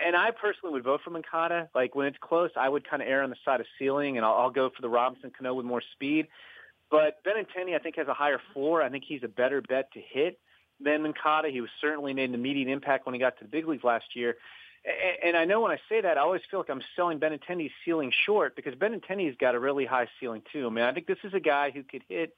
and 0.04 0.16
I 0.16 0.30
personally 0.30 0.72
would 0.72 0.84
vote 0.84 1.00
for 1.04 1.10
Moncada. 1.10 1.68
Like 1.74 1.94
when 1.94 2.06
it's 2.06 2.18
close, 2.20 2.50
I 2.56 2.68
would 2.68 2.88
kind 2.88 3.02
of 3.02 3.08
err 3.08 3.22
on 3.22 3.30
the 3.30 3.36
side 3.44 3.60
of 3.60 3.66
ceiling, 3.78 4.16
and 4.16 4.26
I'll, 4.26 4.34
I'll 4.34 4.50
go 4.50 4.70
for 4.70 4.82
the 4.82 4.88
Robinson 4.88 5.30
Cano 5.36 5.54
with 5.54 5.66
more 5.66 5.82
speed. 5.92 6.26
But 6.90 7.22
Benintendi, 7.24 7.74
I 7.74 7.78
think, 7.78 7.96
has 7.96 8.08
a 8.08 8.14
higher 8.14 8.40
floor. 8.52 8.82
I 8.82 8.88
think 8.88 9.04
he's 9.06 9.22
a 9.22 9.28
better 9.28 9.62
bet 9.62 9.92
to 9.92 10.00
hit 10.00 10.40
than 10.80 11.02
Moncada. 11.02 11.48
He 11.48 11.60
was 11.60 11.70
certainly 11.80 12.12
made 12.12 12.30
an 12.30 12.34
immediate 12.34 12.68
impact 12.68 13.06
when 13.06 13.14
he 13.14 13.20
got 13.20 13.38
to 13.38 13.44
the 13.44 13.50
big 13.50 13.68
leagues 13.68 13.84
last 13.84 14.16
year. 14.16 14.36
And 15.22 15.36
I 15.36 15.44
know 15.44 15.60
when 15.60 15.72
I 15.72 15.78
say 15.88 16.00
that, 16.00 16.16
I 16.16 16.22
always 16.22 16.40
feel 16.50 16.60
like 16.60 16.70
I'm 16.70 16.82
selling 16.96 17.20
Benintendi's 17.20 17.72
ceiling 17.84 18.12
short 18.24 18.56
because 18.56 18.74
Benintendi's 18.74 19.36
got 19.38 19.54
a 19.54 19.58
really 19.58 19.84
high 19.84 20.08
ceiling 20.18 20.42
too. 20.50 20.66
I 20.66 20.70
mean, 20.70 20.84
I 20.84 20.92
think 20.92 21.06
this 21.06 21.18
is 21.22 21.34
a 21.34 21.40
guy 21.40 21.70
who 21.70 21.82
could 21.82 22.02
hit, 22.08 22.34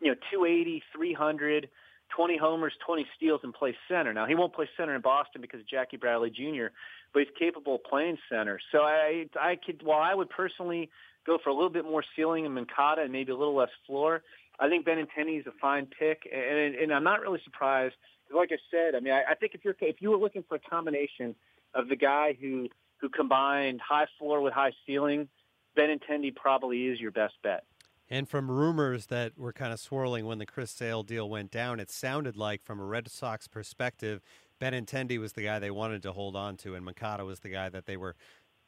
you 0.00 0.08
know, 0.08 0.16
280, 0.30 0.82
300, 0.94 1.68
20 2.08 2.36
homers, 2.38 2.72
20 2.86 3.06
steals, 3.14 3.40
and 3.42 3.52
play 3.52 3.76
center. 3.88 4.14
Now 4.14 4.24
he 4.26 4.34
won't 4.34 4.54
play 4.54 4.68
center 4.76 4.94
in 4.94 5.02
Boston 5.02 5.42
because 5.42 5.60
of 5.60 5.68
Jackie 5.68 5.98
Bradley 5.98 6.30
Jr., 6.30 6.68
but 7.12 7.20
he's 7.20 7.32
capable 7.38 7.74
of 7.76 7.84
playing 7.84 8.16
center. 8.30 8.58
So 8.72 8.78
I, 8.78 9.26
I 9.38 9.56
could, 9.56 9.82
while 9.82 10.00
I 10.00 10.14
would 10.14 10.30
personally 10.30 10.88
go 11.26 11.38
for 11.42 11.50
a 11.50 11.54
little 11.54 11.70
bit 11.70 11.84
more 11.84 12.04
ceiling 12.14 12.46
in 12.46 12.52
Moncada 12.52 13.02
and 13.02 13.12
maybe 13.12 13.32
a 13.32 13.36
little 13.36 13.56
less 13.56 13.70
floor, 13.86 14.22
I 14.58 14.68
think 14.68 14.86
Benintendi 14.86 15.40
is 15.40 15.46
a 15.46 15.52
fine 15.60 15.86
pick, 15.86 16.28
and, 16.32 16.74
and 16.74 16.92
I'm 16.92 17.04
not 17.04 17.20
really 17.20 17.40
surprised. 17.44 17.94
Like 18.34 18.50
I 18.52 18.58
said, 18.70 18.94
I 18.94 19.00
mean, 19.00 19.12
I, 19.12 19.22
I 19.30 19.34
think 19.34 19.54
if 19.54 19.64
you're 19.64 19.76
if 19.80 20.00
you 20.00 20.10
were 20.10 20.16
looking 20.16 20.44
for 20.48 20.56
a 20.56 20.60
combination 20.60 21.34
of 21.74 21.88
the 21.88 21.96
guy 21.96 22.36
who 22.40 22.68
who 23.00 23.08
combined 23.08 23.80
high 23.80 24.06
floor 24.18 24.40
with 24.40 24.52
high 24.52 24.72
ceiling, 24.86 25.28
Benintendi 25.76 26.34
probably 26.34 26.86
is 26.86 27.00
your 27.00 27.10
best 27.10 27.34
bet. 27.42 27.64
And 28.08 28.28
from 28.28 28.50
rumors 28.50 29.06
that 29.06 29.36
were 29.36 29.52
kind 29.52 29.72
of 29.72 29.80
swirling 29.80 30.26
when 30.26 30.38
the 30.38 30.46
Chris 30.46 30.70
Sale 30.70 31.02
deal 31.02 31.28
went 31.28 31.50
down, 31.50 31.80
it 31.80 31.90
sounded 31.90 32.36
like, 32.36 32.62
from 32.62 32.78
a 32.78 32.84
Red 32.84 33.10
Sox 33.10 33.48
perspective, 33.48 34.22
Benintendi 34.60 35.18
was 35.18 35.32
the 35.32 35.42
guy 35.42 35.58
they 35.58 35.72
wanted 35.72 36.02
to 36.04 36.12
hold 36.12 36.36
on 36.36 36.56
to, 36.58 36.76
and 36.76 36.84
Moncada 36.84 37.24
was 37.24 37.40
the 37.40 37.48
guy 37.48 37.68
that 37.68 37.86
they 37.86 37.96
were 37.96 38.14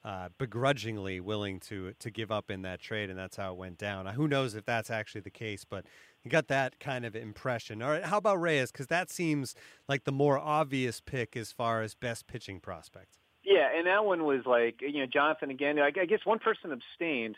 uh, 0.05 0.29
begrudgingly 0.39 1.21
willing 1.21 1.61
to 1.61 1.93
to 1.99 2.11
give 2.11 2.31
up 2.31 2.51
in 2.51 2.63
that 2.63 2.81
trade, 2.81 3.11
and 3.11 3.19
that's 3.19 3.37
how 3.37 3.53
it 3.53 3.59
went 3.59 3.79
down. 3.79 4.05
Now, 4.05 4.13
who 4.13 4.29
knows 4.29 4.55
if 4.55 4.65
that's 4.65 4.91
actually 4.91 5.23
the 5.23 5.31
case, 5.31 5.65
but 5.65 5.87
got 6.27 6.49
that 6.49 6.81
kind 6.81 7.05
of 7.05 7.15
impression. 7.15 7.83
All 7.83 7.91
right, 7.91 8.05
how 8.05 8.19
about 8.19 8.41
Reyes? 8.41 8.73
Because 8.73 8.89
that 8.89 9.11
seems 9.11 9.55
like 9.89 10.05
the 10.05 10.13
more 10.13 10.39
obvious 10.39 11.01
pick 11.01 11.37
as 11.37 11.53
far 11.53 11.83
as 11.83 11.95
best 11.95 12.27
pitching 12.27 12.61
prospect. 12.61 13.19
Yeah, 13.45 13.69
and 13.75 13.87
that 13.87 14.05
one 14.05 14.25
was 14.25 14.45
like 14.45 14.81
you 14.81 15.01
know 15.01 15.07
Jonathan 15.07 15.51
again. 15.51 15.79
I 15.79 15.91
guess 15.91 16.21
one 16.25 16.39
person 16.39 16.73
abstained. 16.73 17.37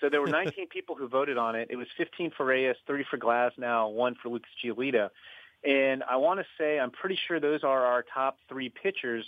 So 0.00 0.08
there 0.08 0.20
were 0.20 0.26
19 0.28 0.68
people 0.68 0.96
who 0.96 1.08
voted 1.08 1.38
on 1.38 1.54
it. 1.54 1.68
It 1.70 1.76
was 1.76 1.86
15 1.96 2.32
for 2.36 2.46
Reyes, 2.46 2.76
30 2.86 3.04
for 3.10 3.18
Glasnow, 3.18 3.92
one 3.92 4.16
for 4.20 4.28
Lucas 4.28 4.50
Giolito. 4.64 5.10
And 5.64 6.02
I 6.02 6.16
want 6.16 6.40
to 6.40 6.46
say 6.58 6.80
I'm 6.80 6.90
pretty 6.90 7.18
sure 7.28 7.38
those 7.38 7.62
are 7.62 7.86
our 7.86 8.04
top 8.12 8.38
three 8.48 8.68
pitchers 8.68 9.24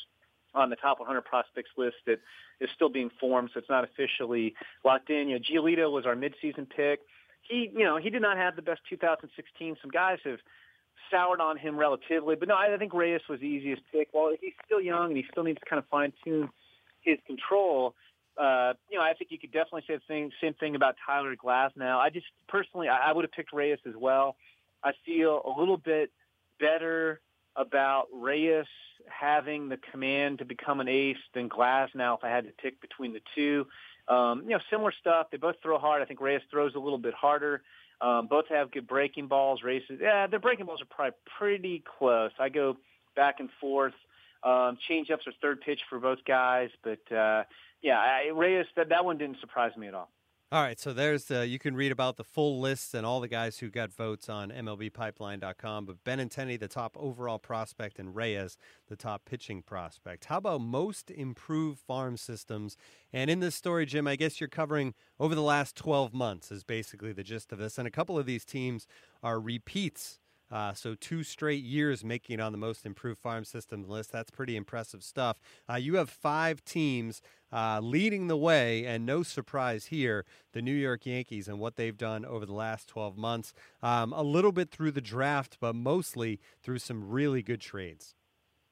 on 0.55 0.71
the 0.71 0.77
top 0.77 0.99
100 0.99 1.23
prospects 1.23 1.71
list 1.77 1.97
that 2.07 2.21
is 2.61 2.71
still 2.75 2.89
being 2.89 3.11
formed, 3.21 3.51
so 3.53 3.59
it's 3.59 3.69
not 3.69 3.85
officially 3.85 4.55
locked 4.85 5.11
in. 5.11 5.29
You 5.29 5.39
know, 5.39 5.41
Giolito 5.41 5.91
was 5.91 6.07
our 6.07 6.15
midseason 6.15 6.69
pick. 6.69 7.01
He, 7.49 7.71
you 7.73 7.85
know, 7.85 7.97
he 7.97 8.11
did 8.11 8.23
not 8.23 8.37
have 8.37 8.57
the 8.57 8.63
best 8.63 8.81
2016. 8.89 9.77
Some 9.81 9.91
guys 9.91 10.19
have 10.25 10.39
soured 11.11 11.41
on 11.41 11.57
him 11.57 11.77
relatively, 11.77 12.37
but 12.37 12.49
no, 12.49 12.57
I 12.57 12.75
think 12.79 12.95
Reyes 12.95 13.21
was 13.29 13.41
the 13.41 13.47
easiest 13.47 13.83
pick. 13.93 14.09
While 14.13 14.35
he's 14.41 14.53
still 14.65 14.81
young 14.81 15.09
and 15.09 15.17
he 15.17 15.25
still 15.31 15.45
needs 15.45 15.61
to 15.61 15.67
kind 15.67 15.79
of 15.79 15.87
fine 15.89 16.13
tune 16.25 16.49
his 17.03 17.19
control, 17.27 17.95
uh, 18.37 18.73
you 18.91 18.99
know, 18.99 19.05
I 19.05 19.13
think 19.13 19.31
you 19.31 19.39
could 19.39 19.53
definitely 19.53 19.85
say 19.87 19.97
the 19.97 20.03
same, 20.09 20.31
same 20.41 20.55
thing 20.55 20.75
about 20.75 20.97
Tyler 21.05 21.37
Glasnow. 21.37 21.99
I 21.99 22.11
just 22.11 22.27
personally, 22.49 22.89
I, 22.89 23.11
I 23.11 23.13
would 23.13 23.25
have 23.25 23.33
picked 23.33 23.53
Reyes 23.53 23.79
as 23.87 23.95
well. 23.97 24.37
I 24.83 24.93
feel 25.07 25.43
a 25.45 25.59
little 25.59 25.77
bit 25.77 26.11
better 26.59 27.21
about 27.57 28.07
Reyes 28.13 28.67
having 29.09 29.69
the 29.69 29.77
command 29.77 30.39
to 30.39 30.45
become 30.45 30.81
an 30.81 30.89
ace 30.89 31.17
than 31.35 31.49
Glasnow 31.49 32.19
if 32.19 32.25
I 32.25 32.29
had 32.29 32.45
to 32.45 32.53
pick 32.53 32.81
between 32.81 33.13
the 33.13 33.21
two. 33.35 33.67
Um, 34.09 34.43
you 34.45 34.51
know, 34.51 34.61
similar 34.71 34.93
stuff. 35.01 35.29
They 35.31 35.39
both 35.39 35.57
throw 35.63 35.79
hard. 35.79 36.03
I 36.03 36.05
think 36.05 36.21
Reyes 36.21 36.43
throws 36.51 36.75
a 36.75 36.79
little 36.79 36.99
bit 36.99 37.15
harder. 37.15 37.63
Um, 38.01 38.27
both 38.27 38.47
have 38.49 38.71
good 38.71 38.87
breaking 38.87 39.29
balls. 39.29 39.63
Races, 39.63 39.99
yeah, 40.01 40.27
their 40.27 40.41
breaking 40.41 40.67
balls 40.67 40.83
are 40.83 40.87
probably 40.87 41.17
pretty 41.39 41.83
close. 41.99 42.33
I 42.39 42.49
go 42.49 42.77
back 43.17 43.37
and 43.41 43.49
forth. 43.61 43.95
Um, 44.43 44.77
change-ups 44.89 45.27
are 45.27 45.33
third 45.41 45.63
pitch 45.63 45.81
for 45.89 45.99
both 45.99 46.19
guys, 46.27 46.69
but 46.83 47.01
uh, 47.15 47.45
yeah, 47.83 47.99
I, 47.99 48.31
Reyes 48.35 48.67
that 48.77 48.91
that 48.91 49.05
one 49.05 49.17
didn't 49.17 49.41
surprise 49.41 49.73
me 49.77 49.87
at 49.87 49.95
all. 49.95 50.11
All 50.55 50.63
right, 50.63 50.79
so 50.79 50.93
there's 50.93 51.31
you 51.31 51.59
can 51.59 51.75
read 51.75 51.91
about 51.91 52.17
the 52.17 52.23
full 52.23 52.61
lists 52.61 52.95
and 52.95 53.05
all 53.05 53.21
the 53.21 53.27
guys 53.27 53.59
who 53.59 53.71
got 53.71 53.93
votes 53.93 54.29
on 54.29 54.53
MLBPipeline.com. 54.53 55.85
But 55.85 56.05
Benintendi, 56.05 56.61
the 56.61 56.69
top 56.69 56.97
overall 56.97 57.41
prospect, 57.41 57.99
and 57.99 58.15
Reyes, 58.15 58.57
the 58.87 58.95
top 58.95 59.25
pitching 59.25 59.63
prospect. 59.63 60.27
How 60.27 60.37
about 60.37 60.61
most 60.61 61.11
improved 61.11 61.81
farm 61.81 62.17
systems? 62.17 62.77
And 63.13 63.31
in 63.31 63.41
this 63.41 63.57
story, 63.57 63.85
Jim, 63.85 64.07
I 64.07 64.15
guess 64.15 64.41
you're 64.41 64.49
covering 64.49 64.95
over 65.19 65.35
the 65.35 65.43
last 65.43 65.75
12 65.75 66.15
months 66.15 66.53
is 66.53 66.63
basically 66.63 67.13
the 67.13 67.25
gist 67.25 67.51
of 67.51 67.59
this. 67.59 67.77
And 67.77 67.89
a 67.89 67.91
couple 67.91 68.17
of 68.17 68.25
these 68.25 68.45
teams 68.45 68.87
are 69.25 69.41
repeats 69.41 70.21
uh, 70.55 70.73
so 70.73 70.95
two 70.95 71.25
straight 71.25 71.65
years 71.65 72.05
making 72.05 72.39
it 72.39 72.41
on 72.41 72.53
the 72.53 72.59
most 72.59 72.87
improved 72.87 73.21
farm 73.21 73.45
system 73.45 73.83
list. 73.89 74.13
That's 74.13 74.31
pretty 74.31 74.55
impressive 74.55 75.03
stuff. 75.03 75.41
Uh, 75.69 75.75
you 75.75 75.97
have 75.97 76.09
five 76.09 76.65
teams 76.65 77.21
uh, 77.53 77.81
leading 77.83 78.29
the 78.29 78.37
way, 78.37 78.87
and 78.87 79.05
no 79.05 79.25
surprise 79.25 79.87
here, 79.87 80.25
the 80.53 80.63
New 80.63 80.73
York 80.73 81.07
Yankees 81.07 81.49
and 81.49 81.59
what 81.59 81.75
they've 81.75 81.97
done 81.97 82.25
over 82.25 82.47
the 82.47 82.55
last 82.55 82.87
12 82.87 83.19
months. 83.19 83.53
Um, 83.83 84.13
a 84.13 84.23
little 84.23 84.53
bit 84.53 84.71
through 84.71 84.93
the 84.93 85.01
draft, 85.01 85.59
but 85.61 85.75
mostly 85.75 86.39
through 86.63 86.79
some 86.79 87.11
really 87.11 87.43
good 87.43 87.61
trades. 87.61 88.15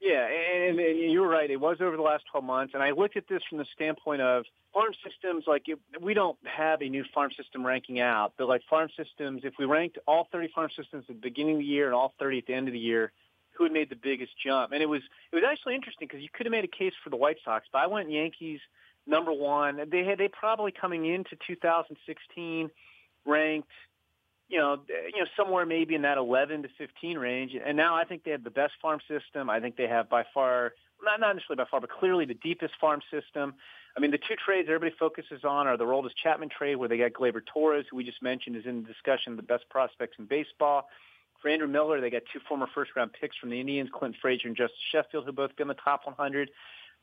Yeah, 0.00 0.28
and, 0.62 0.78
and 0.78 1.12
you're 1.12 1.28
right. 1.28 1.50
It 1.50 1.60
was 1.60 1.78
over 1.80 1.96
the 1.96 2.02
last 2.02 2.24
12 2.30 2.44
months, 2.44 2.74
and 2.74 2.82
I 2.82 2.90
looked 2.90 3.16
at 3.16 3.28
this 3.28 3.42
from 3.48 3.58
the 3.58 3.66
standpoint 3.74 4.22
of 4.22 4.44
farm 4.72 4.92
systems. 5.04 5.44
Like 5.46 5.66
we 6.00 6.14
don't 6.14 6.38
have 6.44 6.82
a 6.82 6.88
new 6.88 7.04
farm 7.14 7.30
system 7.36 7.64
ranking 7.66 8.00
out, 8.00 8.32
but 8.38 8.48
like 8.48 8.62
farm 8.68 8.88
systems, 8.96 9.42
if 9.44 9.54
we 9.58 9.64
ranked 9.64 9.98
all 10.06 10.28
30 10.32 10.48
farm 10.54 10.70
systems 10.76 11.04
at 11.08 11.16
the 11.16 11.20
beginning 11.20 11.56
of 11.56 11.60
the 11.60 11.66
year 11.66 11.86
and 11.86 11.94
all 11.94 12.14
30 12.18 12.38
at 12.38 12.46
the 12.46 12.54
end 12.54 12.68
of 12.68 12.72
the 12.72 12.80
year, 12.80 13.12
who 13.52 13.64
had 13.64 13.72
made 13.72 13.90
the 13.90 13.96
biggest 13.96 14.32
jump? 14.44 14.72
And 14.72 14.82
it 14.82 14.86
was 14.86 15.02
it 15.30 15.36
was 15.36 15.44
actually 15.46 15.74
interesting 15.74 16.08
because 16.08 16.22
you 16.22 16.28
could 16.32 16.46
have 16.46 16.52
made 16.52 16.64
a 16.64 16.68
case 16.68 16.94
for 17.04 17.10
the 17.10 17.16
White 17.16 17.38
Sox, 17.44 17.66
but 17.72 17.78
I 17.78 17.86
went 17.86 18.10
Yankees 18.10 18.60
number 19.06 19.32
one. 19.32 19.80
They 19.90 20.04
had 20.04 20.18
they 20.18 20.28
probably 20.28 20.72
coming 20.72 21.06
into 21.06 21.36
2016 21.46 22.70
ranked 23.24 23.68
you 24.52 24.58
know, 24.58 24.76
you 24.86 25.18
know, 25.18 25.26
somewhere 25.34 25.64
maybe 25.64 25.94
in 25.94 26.02
that 26.02 26.18
11 26.18 26.64
to 26.64 26.68
15 26.76 27.16
range. 27.16 27.52
And 27.64 27.74
now 27.74 27.96
I 27.96 28.04
think 28.04 28.22
they 28.22 28.32
have 28.32 28.44
the 28.44 28.50
best 28.50 28.74
farm 28.82 29.00
system. 29.08 29.48
I 29.48 29.60
think 29.60 29.76
they 29.76 29.88
have 29.88 30.10
by 30.10 30.24
far, 30.34 30.74
not 31.02 31.20
not 31.20 31.34
necessarily 31.34 31.64
by 31.64 31.70
far, 31.70 31.80
but 31.80 31.88
clearly 31.88 32.26
the 32.26 32.34
deepest 32.34 32.74
farm 32.78 33.00
system. 33.10 33.54
I 33.96 34.00
mean, 34.00 34.10
the 34.10 34.18
two 34.18 34.36
trades 34.44 34.68
everybody 34.68 34.94
focuses 34.98 35.42
on 35.42 35.66
are 35.66 35.78
the 35.78 35.84
Aroldis 35.84 36.10
Chapman 36.22 36.50
trade, 36.50 36.76
where 36.76 36.88
they 36.88 36.98
got 36.98 37.14
Gleyber 37.14 37.40
Torres, 37.46 37.86
who 37.90 37.96
we 37.96 38.04
just 38.04 38.22
mentioned 38.22 38.56
is 38.56 38.66
in 38.66 38.82
the 38.82 38.88
discussion 38.88 39.32
of 39.32 39.38
the 39.38 39.42
best 39.42 39.66
prospects 39.70 40.16
in 40.18 40.26
baseball. 40.26 40.88
For 41.40 41.48
Andrew 41.48 41.66
Miller, 41.66 42.02
they 42.02 42.10
got 42.10 42.22
two 42.30 42.40
former 42.46 42.66
first-round 42.74 43.12
picks 43.18 43.36
from 43.36 43.48
the 43.48 43.58
Indians, 43.58 43.88
Clint 43.90 44.16
Frazier 44.20 44.48
and 44.48 44.56
Justus 44.56 44.78
Sheffield, 44.92 45.24
who 45.24 45.32
both 45.32 45.56
been 45.56 45.64
in 45.64 45.68
the 45.68 45.82
top 45.82 46.02
100. 46.04 46.50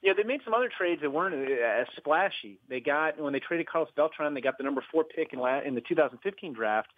Yeah, 0.03 0.13
they 0.15 0.24
made 0.24 0.41
some 0.46 0.53
other 0.53 0.70
trades 0.70 1.01
that 1.01 1.12
weren't 1.12 1.36
as 1.51 1.88
splashy. 1.98 2.60
They 2.70 2.79
got 2.79 3.20
when 3.20 3.34
they 3.34 3.39
traded 3.39 3.68
Carlos 3.68 3.89
Beltran, 3.96 4.36
they 4.36 4.41
got 4.41 4.58
the 4.60 4.63
number 4.63 4.84
four 4.91 5.03
pick 5.03 5.34
in, 5.34 5.39
la- 5.39 5.62
in 5.62 5.74
the 5.74 5.82
2015 5.82 6.53
draft. 6.53 6.89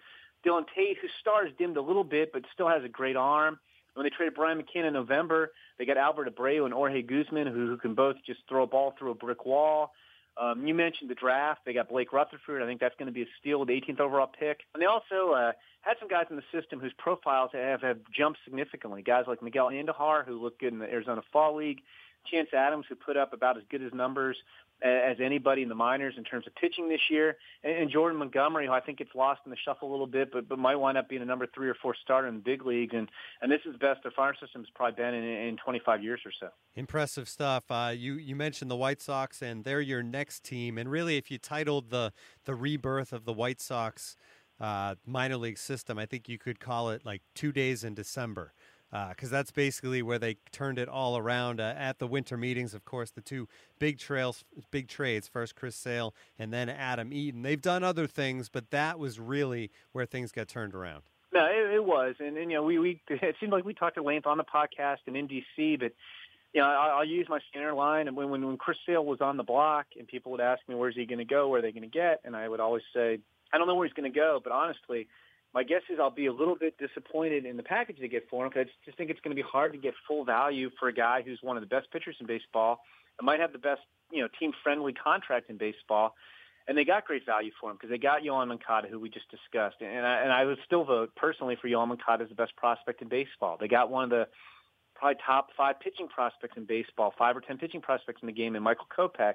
Dylan 0.46 0.66
Tate, 0.76 0.98
whose 1.02 1.12
stars 1.20 1.52
dimmed 1.58 1.78
a 1.78 1.82
little 1.82 2.04
bit, 2.04 2.32
but 2.34 2.44
still 2.54 2.68
has 2.68 2.84
a 2.84 2.90
great 2.90 3.16
arm. 3.16 3.60
When 3.94 4.06
they 4.06 4.10
traded 4.10 4.36
Brian 4.36 4.62
McCann 4.62 4.88
in 4.88 4.94
November, 4.94 5.52
they 5.78 5.86
got 5.86 5.98
Albert 5.98 6.34
Abreu 6.34 6.66
and 6.66 6.74
Jorge 6.74 7.02
Guzman, 7.02 7.48
who, 7.48 7.68
who 7.68 7.78
can 7.78 7.94
both 7.94 8.16
just 8.26 8.40
throw 8.48 8.64
a 8.64 8.68
ball 8.68 8.94
through 8.98 9.12
a 9.12 9.16
brick 9.16 9.46
wall. 9.46 9.92
Um, 10.42 10.66
you 10.66 10.74
mentioned 10.74 11.10
the 11.10 11.16
draft. 11.16 11.62
They 11.66 11.74
got 11.74 11.90
Blake 11.90 12.14
Rutherford. 12.14 12.62
I 12.62 12.66
think 12.66 12.80
that's 12.80 12.96
going 12.98 13.08
to 13.08 13.14
be 13.14 13.24
a 13.24 13.32
steal 13.40 13.60
with 13.60 13.68
the 13.68 13.74
18th 13.74 14.00
overall 14.00 14.28
pick. 14.28 14.62
And 14.74 14.82
they 14.82 14.86
also 14.86 15.34
uh, 15.34 15.52
had 15.82 15.96
some 16.00 16.08
guys 16.08 16.26
in 16.30 16.38
the 16.38 16.44
system 16.54 16.80
whose 16.80 16.94
profiles 16.98 17.52
have, 17.54 17.82
have 17.82 17.98
jumped 18.18 18.40
significantly. 18.46 19.02
Guys 19.02 19.26
like 19.28 19.44
Miguel 19.44 19.68
Andujar, 19.68 20.26
who 20.26 20.42
looked 20.42 20.62
good 20.62 20.72
in 20.72 20.80
the 20.80 20.86
Arizona 20.86 21.22
Fall 21.34 21.58
League. 21.58 21.82
Chance 22.32 22.50
Adams, 22.54 22.86
who 22.88 22.96
put 22.96 23.18
up 23.18 23.34
about 23.34 23.58
as 23.58 23.64
good 23.70 23.82
as 23.82 23.92
numbers 23.94 24.38
as 24.88 25.18
anybody 25.24 25.62
in 25.62 25.70
the 25.70 25.76
minors 25.76 26.16
in 26.18 26.24
terms 26.24 26.48
of 26.48 26.56
pitching 26.56 26.90
this 26.90 27.02
year, 27.10 27.38
and 27.64 27.90
Jordan 27.90 28.18
Montgomery, 28.18 28.66
who 28.66 28.72
I 28.72 28.80
think 28.80 28.98
gets 28.98 29.12
lost 29.14 29.42
in 29.46 29.52
the 29.52 29.58
shuffle 29.64 29.90
a 29.90 29.92
little 29.92 30.08
bit, 30.08 30.32
but 30.32 30.50
but 30.50 30.58
might 30.60 30.76
wind 30.76 30.98
up 30.98 31.10
being 31.10 31.22
a 31.22 31.26
number 31.26 31.48
three 31.54 31.70
or 31.70 31.76
four 31.76 31.96
starter 32.02 32.28
in 32.28 32.36
the 32.36 32.42
big 32.42 32.66
leagues, 32.66 32.94
and 32.96 33.10
and 33.42 33.52
this 33.52 33.62
is 33.66 33.74
the 33.74 33.78
best 33.78 34.02
their 34.04 34.12
farm 34.12 34.36
system's 34.40 34.68
probably 34.74 35.02
been 35.02 35.14
in, 35.14 35.24
in 35.24 35.58
25 35.58 36.04
years 36.04 36.22
or 36.26 36.32
so. 36.40 36.50
Impressive 36.76 37.30
stuff. 37.30 37.66
Uh, 37.70 37.94
you 37.96 38.16
you 38.16 38.36
mentioned 38.36 38.72
the 38.72 38.76
White 38.76 39.02
Sox, 39.02 39.42
and 39.42 39.64
they're 39.64 39.82
your 39.82 40.04
next 40.04 40.44
team, 40.44 40.78
and 40.78 40.90
really, 40.90 41.18
if 41.18 41.30
you 41.30 41.38
titled 41.38 41.90
the 41.90 42.14
the 42.46 42.56
rebirth 42.56 43.14
of 43.14 43.26
the 43.26 43.34
White 43.34 43.62
Sox 43.62 44.16
uh, 44.60 44.96
minor 45.06 45.38
league 45.38 45.58
system, 45.58 45.98
I 45.98 46.06
think 46.06 46.30
you 46.30 46.38
could 46.38 46.60
call 46.60 46.92
it 46.92 47.06
like 47.06 47.22
two 47.34 47.52
days 47.52 47.84
in 47.84 47.94
December 47.94 48.54
because 48.92 49.32
uh, 49.32 49.38
that's 49.38 49.52
basically 49.52 50.02
where 50.02 50.20
they 50.20 50.36
turned 50.52 50.78
it 50.78 50.90
all 50.90 51.18
around 51.18 51.62
uh, 51.62 51.74
at 51.78 52.00
the 52.00 52.08
winter 52.08 52.36
meetings. 52.36 52.74
Of 52.74 52.84
course, 52.84 53.12
the 53.12 53.22
two 53.22 53.48
big 53.80 53.98
trails, 53.98 54.44
big 54.70 54.90
trades 54.90 55.30
first 55.30 55.56
Chris 55.56 55.76
Sale 55.76 56.14
and 56.38 56.52
then 56.52 56.68
Adam 56.68 57.14
Eaton. 57.14 57.42
They've 57.42 57.62
done 57.62 57.84
other 57.84 58.06
things, 58.06 58.50
but 58.50 58.70
that 58.72 59.00
was 59.00 59.20
really 59.20 59.72
where 59.94 60.06
things 60.06 60.32
got 60.34 60.50
turned 60.50 60.76
around. 60.76 61.04
No, 61.34 61.46
it, 61.46 61.76
it 61.76 61.86
was, 61.86 62.16
and, 62.20 62.36
and 62.36 62.52
you 62.52 62.58
know, 62.58 62.64
we 62.64 62.80
we 62.80 63.02
it 63.10 63.36
seemed 63.40 63.54
like 63.54 63.64
we 63.64 63.74
talked 63.74 63.98
at 63.98 64.04
length 64.04 64.28
on 64.28 64.38
the 64.38 64.44
podcast 64.44 64.98
and 65.08 65.16
in 65.16 65.30
DC, 65.30 65.80
but 65.80 65.94
you 66.54 66.60
know, 66.60 66.68
I, 66.68 66.88
I'll 66.98 67.06
use 67.06 67.28
my 67.30 67.40
standard 67.50 67.76
line. 67.76 68.10
And 68.10 68.18
when, 68.18 68.30
when 68.30 68.46
when 68.46 68.58
Chris 68.58 68.78
Sale 68.86 69.06
was 69.06 69.22
on 69.22 69.38
the 69.38 69.44
block, 69.44 69.86
and 69.98 70.06
people 70.06 70.34
would 70.34 70.42
ask 70.42 70.60
me, 70.68 70.76
"Where's 70.76 70.96
he 70.96 71.06
going 71.06 71.20
to 71.20 71.26
go? 71.26 71.48
Where 71.48 71.60
are 71.60 71.62
they 71.62 71.72
going 71.72 71.84
to 71.84 71.88
get?" 71.88 72.20
and 72.26 72.36
I 72.36 72.50
would 72.50 72.60
always 72.60 72.84
say, 72.94 73.20
"I 73.54 73.58
don't 73.58 73.68
know 73.68 73.76
where 73.76 73.88
he's 73.88 73.94
going 73.94 74.12
to 74.12 74.20
go," 74.20 74.42
but 74.44 74.52
honestly 74.52 75.08
my 75.54 75.64
guess 75.64 75.82
is 75.92 76.00
I'll 76.00 76.10
be 76.10 76.28
a 76.28 76.34
little 76.34 76.56
bit 76.56 76.78
disappointed 76.78 77.46
in 77.46 77.58
the 77.58 77.64
package 77.64 77.98
they 78.00 78.08
get 78.08 78.30
for 78.30 78.46
him 78.46 78.52
because 78.52 78.68
I 78.68 78.86
just 78.86 78.98
think 78.98 79.10
it's 79.10 79.20
going 79.20 79.36
to 79.36 79.42
be 79.42 79.48
hard 79.48 79.74
to 79.74 79.78
get 79.78 79.94
full 80.08 80.24
value 80.24 80.70
for 80.80 80.88
a 80.88 80.94
guy 80.94 81.22
who's 81.22 81.40
one 81.42 81.58
of 81.58 81.62
the 81.62 81.68
best 81.68 81.92
pitchers 81.92 82.16
in 82.20 82.28
baseball 82.28 82.80
and 83.20 83.26
might 83.26 83.40
have 83.40 83.52
the 83.52 83.60
best, 83.60 83.82
you 84.12 84.22
know, 84.22 84.30
team-friendly 84.40 84.94
contract 84.94 85.50
in 85.50 85.58
baseball. 85.58 86.16
And 86.68 86.78
they 86.78 86.86
got 86.86 87.06
great 87.06 87.26
value 87.26 87.52
for 87.60 87.70
him 87.70 87.76
because 87.76 87.90
they 87.90 87.98
got 87.98 88.22
Yoan 88.22 88.48
Moncada, 88.48 88.88
who 88.88 89.00
we 89.00 89.10
just 89.10 89.30
discussed. 89.30 89.78
And 89.82 90.06
I, 90.06 90.22
and 90.22 90.32
I 90.32 90.46
would 90.46 90.60
still 90.66 90.86
vote 90.86 91.12
personally 91.16 91.58
for 91.60 91.68
Yoan 91.68 91.90
Moncada 91.90 92.24
as 92.24 92.30
the 92.30 92.36
best 92.36 92.56
prospect 92.56 93.02
in 93.02 93.10
baseball. 93.10 93.58
They 93.60 93.68
got 93.68 93.90
one 93.90 94.06
of 94.06 94.10
the 94.12 94.28
probably 94.96 95.18
top 95.26 95.48
five 95.58 95.80
pitching 95.80 96.08
prospects 96.08 96.56
in 96.58 96.66
baseball, 96.66 97.14
five 97.18 97.36
or 97.36 97.42
ten 97.42 97.58
pitching 97.58 97.82
prospects 97.82 98.22
in 98.22 98.28
the 98.28 98.32
game, 98.32 98.54
and 98.56 98.64
Michael 98.64 98.86
Kopech. 98.96 99.34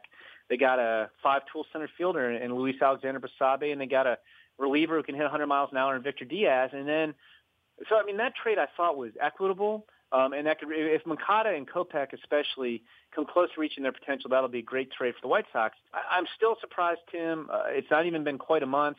They 0.48 0.56
got 0.56 0.78
a 0.78 1.10
five-tool 1.22 1.66
center 1.72 1.90
fielder 1.98 2.30
in 2.30 2.54
Luis 2.54 2.76
Alexander 2.80 3.20
Basabe, 3.20 3.72
and 3.72 3.80
they 3.80 3.86
got 3.86 4.06
a 4.06 4.16
reliever 4.58 4.96
who 4.96 5.02
can 5.02 5.14
hit 5.14 5.22
100 5.22 5.46
miles 5.46 5.70
an 5.72 5.78
hour 5.78 5.96
in 5.96 6.02
Victor 6.02 6.24
Diaz. 6.24 6.70
And 6.72 6.88
then, 6.88 7.14
so 7.88 7.96
I 7.96 8.04
mean, 8.04 8.16
that 8.18 8.34
trade 8.34 8.58
I 8.58 8.66
thought 8.76 8.96
was 8.96 9.12
equitable. 9.20 9.86
Um, 10.12 10.32
and 10.32 10.46
that 10.46 10.60
could, 10.60 10.68
if 10.70 11.04
Moncada 11.04 11.50
and 11.50 11.68
Kopech 11.68 12.12
especially 12.12 12.82
come 13.14 13.26
close 13.26 13.48
to 13.54 13.60
reaching 13.60 13.82
their 13.82 13.92
potential, 13.92 14.30
that'll 14.30 14.48
be 14.48 14.60
a 14.60 14.62
great 14.62 14.92
trade 14.92 15.14
for 15.14 15.20
the 15.20 15.28
White 15.28 15.46
Sox. 15.52 15.76
I, 15.92 16.16
I'm 16.16 16.26
still 16.36 16.56
surprised, 16.60 17.00
Tim. 17.10 17.48
Uh, 17.52 17.64
it's 17.68 17.90
not 17.90 18.06
even 18.06 18.22
been 18.22 18.38
quite 18.38 18.62
a 18.62 18.66
month 18.66 18.98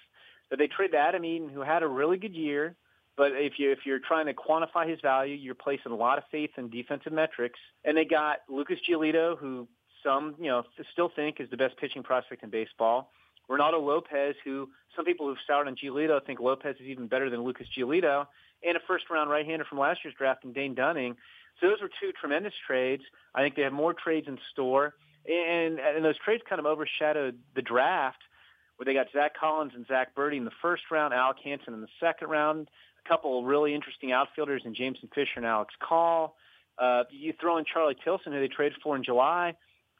that 0.49 0.59
they 0.59 0.67
traded 0.67 0.95
Adam 0.95 1.23
Eaton, 1.23 1.49
who 1.49 1.61
had 1.61 1.81
a 1.81 1.87
really 1.87 2.17
good 2.17 2.35
year. 2.35 2.75
But 3.15 3.31
if 3.33 3.53
you 3.57 3.71
if 3.71 3.79
you're 3.85 3.99
trying 3.99 4.27
to 4.27 4.33
quantify 4.33 4.87
his 4.87 4.99
value, 5.01 5.33
you're 5.33 5.55
placing 5.55 5.91
a 5.91 5.95
lot 5.95 6.19
of 6.19 6.23
faith 6.31 6.51
in 6.57 6.69
defensive 6.69 7.11
metrics. 7.11 7.59
And 7.83 7.97
they 7.97 8.05
got 8.05 8.39
Lucas 8.47 8.77
Giolito, 8.87 9.37
who 9.37 9.67
some 10.03 10.35
you 10.39 10.47
know 10.47 10.63
still 10.91 11.09
think 11.15 11.39
is 11.39 11.49
the 11.49 11.57
best 11.57 11.77
pitching 11.77 12.03
prospect 12.03 12.43
in 12.43 12.49
baseball. 12.49 13.11
Reynaldo 13.49 13.81
Lopez, 13.81 14.35
who 14.43 14.69
some 14.95 15.05
people 15.05 15.27
who've 15.27 15.37
soured 15.47 15.67
on 15.67 15.75
Giolito 15.75 16.23
think 16.25 16.39
Lopez 16.39 16.75
is 16.79 16.87
even 16.87 17.07
better 17.07 17.29
than 17.29 17.43
Lucas 17.43 17.67
Giolito, 17.77 18.25
and 18.63 18.75
a 18.75 18.79
first-round 18.87 19.29
right-hander 19.29 19.65
from 19.65 19.79
last 19.79 19.99
year's 20.03 20.15
draft 20.17 20.43
in 20.43 20.51
Dane 20.51 20.75
Dunning. 20.75 21.15
So 21.61 21.67
those 21.67 21.81
were 21.81 21.89
two 22.01 22.11
tremendous 22.19 22.53
trades. 22.65 23.03
I 23.33 23.41
think 23.41 23.55
they 23.55 23.61
have 23.61 23.73
more 23.73 23.93
trades 23.93 24.27
in 24.27 24.37
store, 24.51 24.95
and 25.27 25.79
and 25.79 26.03
those 26.03 26.17
trades 26.17 26.43
kind 26.47 26.59
of 26.59 26.65
overshadowed 26.65 27.37
the 27.55 27.61
draft, 27.61 28.21
where 28.75 28.85
they 28.85 28.93
got 28.93 29.07
Zach 29.11 29.35
Collins 29.35 29.73
and 29.75 29.85
Zach 29.87 30.15
Burdi 30.15 30.37
in 30.37 30.45
the 30.45 30.51
first 30.61 30.83
round, 30.91 31.13
Alec 31.13 31.37
Hansen 31.43 31.73
in 31.73 31.81
the 31.81 31.87
second 31.99 32.29
round, 32.29 32.69
a 33.03 33.09
couple 33.09 33.39
of 33.39 33.45
really 33.45 33.73
interesting 33.73 34.11
outfielders 34.11 34.63
in 34.65 34.75
Jameson 34.75 35.09
Fisher 35.15 35.37
and 35.37 35.45
Alex 35.45 35.73
Call. 35.79 36.35
Uh, 36.77 37.03
you 37.09 37.33
throw 37.39 37.57
in 37.57 37.65
Charlie 37.65 37.97
Tilson, 38.03 38.33
who 38.33 38.39
they 38.39 38.47
traded 38.47 38.77
for 38.83 38.95
in 38.95 39.03
July. 39.03 39.55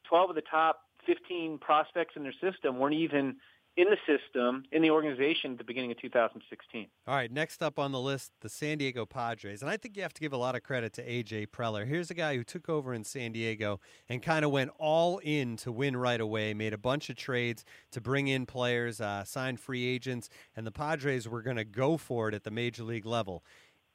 Twelve 0.07 0.29
of 0.29 0.35
the 0.35 0.43
top 0.43 0.81
15 1.07 1.57
prospects 1.57 2.13
in 2.15 2.23
their 2.23 2.33
system 2.39 2.77
weren't 2.77 2.93
even 2.93 3.37
in 3.77 3.85
the 3.91 3.97
system, 4.07 4.63
in 4.71 4.81
the 4.81 4.89
organization 4.89 5.51
at 5.51 5.59
the 5.59 5.63
beginning 5.63 5.91
of 5.91 6.01
2016. 6.01 6.87
All 7.07 7.13
right, 7.13 7.31
next 7.31 7.61
up 7.61 7.77
on 7.77 7.91
the 7.91 7.99
list, 7.99 8.31
the 8.41 8.49
San 8.49 8.79
Diego 8.79 9.05
Padres. 9.05 9.61
And 9.61 9.69
I 9.69 9.77
think 9.77 9.95
you 9.95 10.01
have 10.01 10.15
to 10.15 10.19
give 10.19 10.33
a 10.33 10.37
lot 10.37 10.55
of 10.55 10.63
credit 10.63 10.93
to 10.93 11.09
A.J. 11.09 11.45
Preller. 11.47 11.85
Here's 11.85 12.09
a 12.09 12.15
guy 12.15 12.35
who 12.35 12.43
took 12.43 12.69
over 12.69 12.91
in 12.91 13.03
San 13.03 13.33
Diego 13.33 13.79
and 14.09 14.23
kind 14.23 14.43
of 14.43 14.49
went 14.49 14.71
all 14.79 15.19
in 15.19 15.57
to 15.57 15.71
win 15.71 15.95
right 15.95 16.19
away, 16.19 16.55
made 16.55 16.73
a 16.73 16.77
bunch 16.77 17.11
of 17.11 17.17
trades 17.17 17.63
to 17.91 18.01
bring 18.01 18.27
in 18.27 18.47
players, 18.47 18.99
uh, 18.99 19.23
signed 19.23 19.59
free 19.59 19.85
agents, 19.85 20.27
and 20.55 20.65
the 20.65 20.71
Padres 20.71 21.29
were 21.29 21.43
going 21.43 21.57
to 21.57 21.65
go 21.65 21.97
for 21.97 22.29
it 22.29 22.33
at 22.33 22.43
the 22.43 22.51
major 22.51 22.83
league 22.83 23.05
level. 23.05 23.43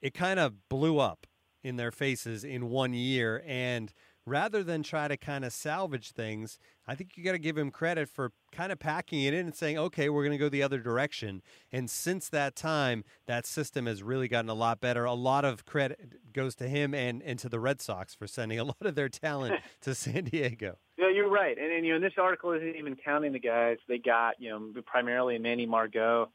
It 0.00 0.14
kind 0.14 0.38
of 0.38 0.68
blew 0.68 1.00
up 1.00 1.26
in 1.64 1.74
their 1.76 1.90
faces 1.90 2.44
in 2.44 2.70
one 2.70 2.94
year, 2.94 3.42
and– 3.46 3.92
rather 4.26 4.62
than 4.62 4.82
try 4.82 5.08
to 5.08 5.16
kind 5.16 5.44
of 5.44 5.52
salvage 5.52 6.12
things, 6.12 6.58
I 6.86 6.94
think 6.94 7.16
you 7.16 7.24
got 7.24 7.32
to 7.32 7.38
give 7.38 7.56
him 7.56 7.70
credit 7.70 8.08
for 8.08 8.32
kind 8.50 8.72
of 8.72 8.78
packing 8.78 9.22
it 9.22 9.34
in 9.34 9.46
and 9.46 9.54
saying, 9.54 9.78
okay, 9.78 10.08
we're 10.08 10.22
going 10.22 10.32
to 10.32 10.38
go 10.38 10.48
the 10.48 10.62
other 10.62 10.78
direction. 10.78 11.42
And 11.70 11.88
since 11.88 12.28
that 12.30 12.56
time, 12.56 13.04
that 13.26 13.46
system 13.46 13.86
has 13.86 14.02
really 14.02 14.28
gotten 14.28 14.50
a 14.50 14.54
lot 14.54 14.80
better. 14.80 15.04
A 15.04 15.14
lot 15.14 15.44
of 15.44 15.64
credit 15.64 16.32
goes 16.32 16.54
to 16.56 16.68
him 16.68 16.94
and, 16.94 17.22
and 17.22 17.38
to 17.38 17.48
the 17.48 17.60
Red 17.60 17.80
Sox 17.80 18.14
for 18.14 18.26
sending 18.26 18.58
a 18.58 18.64
lot 18.72 18.82
of 18.82 18.94
their 18.94 19.08
talent 19.08 19.60
to 19.82 19.94
San 19.94 20.24
Diego. 20.24 20.78
Yeah, 20.98 21.10
you're 21.10 21.30
right, 21.30 21.56
and, 21.58 21.72
and 21.72 21.86
you 21.86 21.94
know, 21.94 22.00
this 22.00 22.12
article 22.18 22.52
isn't 22.52 22.76
even 22.76 22.96
counting 22.96 23.32
the 23.32 23.40
guys 23.40 23.78
they 23.88 23.98
got. 23.98 24.34
You 24.38 24.50
know, 24.50 24.82
primarily 24.82 25.38
Manny 25.38 25.66
Margot 25.66 26.28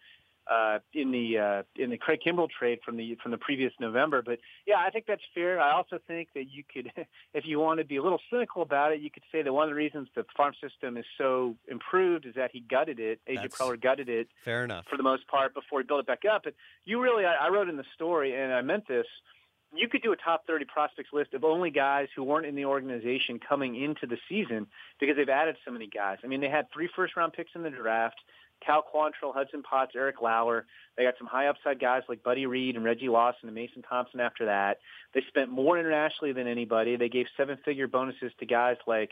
uh, 0.50 0.80
in 0.94 1.12
the 1.12 1.38
uh, 1.38 1.64
in 1.82 1.90
the 1.90 1.98
Craig 1.98 2.20
Kimbrel 2.26 2.48
trade 2.50 2.80
from 2.84 2.98
the 2.98 3.18
from 3.22 3.32
the 3.32 3.38
previous 3.38 3.74
November. 3.80 4.22
But 4.22 4.40
yeah, 4.66 4.76
I 4.78 4.90
think 4.90 5.06
that's 5.08 5.22
fair. 5.34 5.60
I 5.60 5.74
also 5.74 6.00
think 6.08 6.30
that 6.36 6.46
you 6.52 6.64
could, 6.72 6.92
if 7.34 7.46
you 7.46 7.60
want 7.60 7.80
to 7.80 7.86
be 7.86 7.98
a 7.98 8.04
little 8.04 8.22
cynical 8.32 8.62
about 8.62 8.92
it, 8.92 9.02
you 9.02 9.10
could 9.12 9.24
say 9.32 9.42
that 9.42 9.52
one 9.52 9.64
of 9.64 9.70
the 9.70 9.76
reasons 9.76 10.08
the 10.16 10.26
farm 10.36 10.54
system 10.62 10.98
is 10.98 11.06
so 11.18 11.56
improved 11.68 12.26
is 12.26 12.36
that 12.36 12.52
he 12.52 12.62
gutted 12.62 13.00
it. 13.00 13.20
AJ 13.30 13.50
Preller 13.50 13.82
gutted 13.82 14.10
it 14.10 14.28
Fair 14.46 14.64
enough. 14.64 14.86
for 14.90 14.98
the 14.98 15.04
most 15.04 15.28
part 15.28 15.54
before 15.54 15.82
he 15.82 15.86
built 15.88 16.02
it 16.02 16.08
back 16.08 16.24
up. 16.30 16.44
But 16.44 16.54
you 16.86 17.02
really, 17.02 17.26
I, 17.26 17.48
I 17.48 17.50
wrote 17.50 17.70
in 17.70 17.78
the 17.78 17.86
story, 17.96 18.34
and 18.36 18.54
I 18.54 18.62
meant 18.62 18.88
this. 18.88 19.06
You 19.76 19.90
could 19.90 20.02
do 20.02 20.14
a 20.14 20.16
top 20.16 20.48
30 20.48 20.64
prospects 20.64 21.10
list 21.12 21.34
of 21.34 21.44
only 21.44 21.72
guys 21.72 22.08
who 22.16 22.24
weren't 22.24 22.46
in 22.46 22.56
the 22.56 22.64
organization 22.64 23.38
coming 23.38 23.76
into 23.76 24.08
the 24.08 24.18
season 24.30 24.66
because 24.98 25.18
they've 25.18 25.28
added 25.28 25.58
so 25.66 25.72
many 25.72 25.88
guys. 25.88 26.20
I 26.24 26.28
mean, 26.28 26.40
they 26.40 26.50
had 26.50 26.68
three 26.74 26.90
first 26.96 27.18
round 27.18 27.34
picks 27.34 27.52
in 27.54 27.64
the 27.64 27.70
draft. 27.70 28.16
Cal 28.66 28.84
Quantrill, 28.84 29.34
Hudson 29.34 29.64
Potts, 29.64 29.94
Eric 29.96 30.22
Lauer. 30.22 30.66
They 30.96 31.04
got 31.04 31.14
some 31.18 31.28
high 31.28 31.48
upside 31.48 31.80
guys 31.80 32.04
like 32.10 32.24
Buddy 32.24 32.46
Reed 32.46 32.76
and 32.76 32.84
Reggie 32.84 33.10
Lawson 33.10 33.48
and 33.48 33.56
Mason 33.56 33.82
Thompson 33.82 34.20
after 34.20 34.46
that. 34.46 34.80
They 35.14 35.22
spent 35.28 35.50
more 35.50 35.78
internationally 35.78 36.34
than 36.34 36.48
anybody. 36.48 36.96
They 36.96 37.10
gave 37.10 37.28
seven-figure 37.38 37.88
bonuses 37.88 38.32
to 38.40 38.46
guys 38.46 38.78
like 38.88 39.12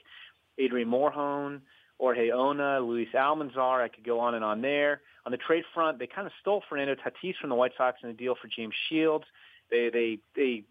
Adrian 0.57 0.89
Morejon, 0.89 1.61
Jorge 1.99 2.31
Ona, 2.31 2.79
Luis 2.79 3.07
Almanzar. 3.13 3.81
I 3.81 3.87
could 3.87 4.03
go 4.03 4.19
on 4.19 4.35
and 4.35 4.43
on 4.43 4.61
there. 4.61 5.01
On 5.25 5.31
the 5.31 5.37
trade 5.37 5.63
front, 5.73 5.99
they 5.99 6.07
kind 6.07 6.27
of 6.27 6.33
stole 6.41 6.63
Fernando 6.67 6.95
Tatis 6.95 7.35
from 7.39 7.49
the 7.49 7.55
White 7.55 7.71
Sox 7.77 7.99
in 8.03 8.09
a 8.09 8.13
deal 8.13 8.35
for 8.39 8.47
James 8.47 8.75
Shields. 8.89 9.25
They, 9.71 9.89
they, 9.91 10.19
they, 10.35 10.63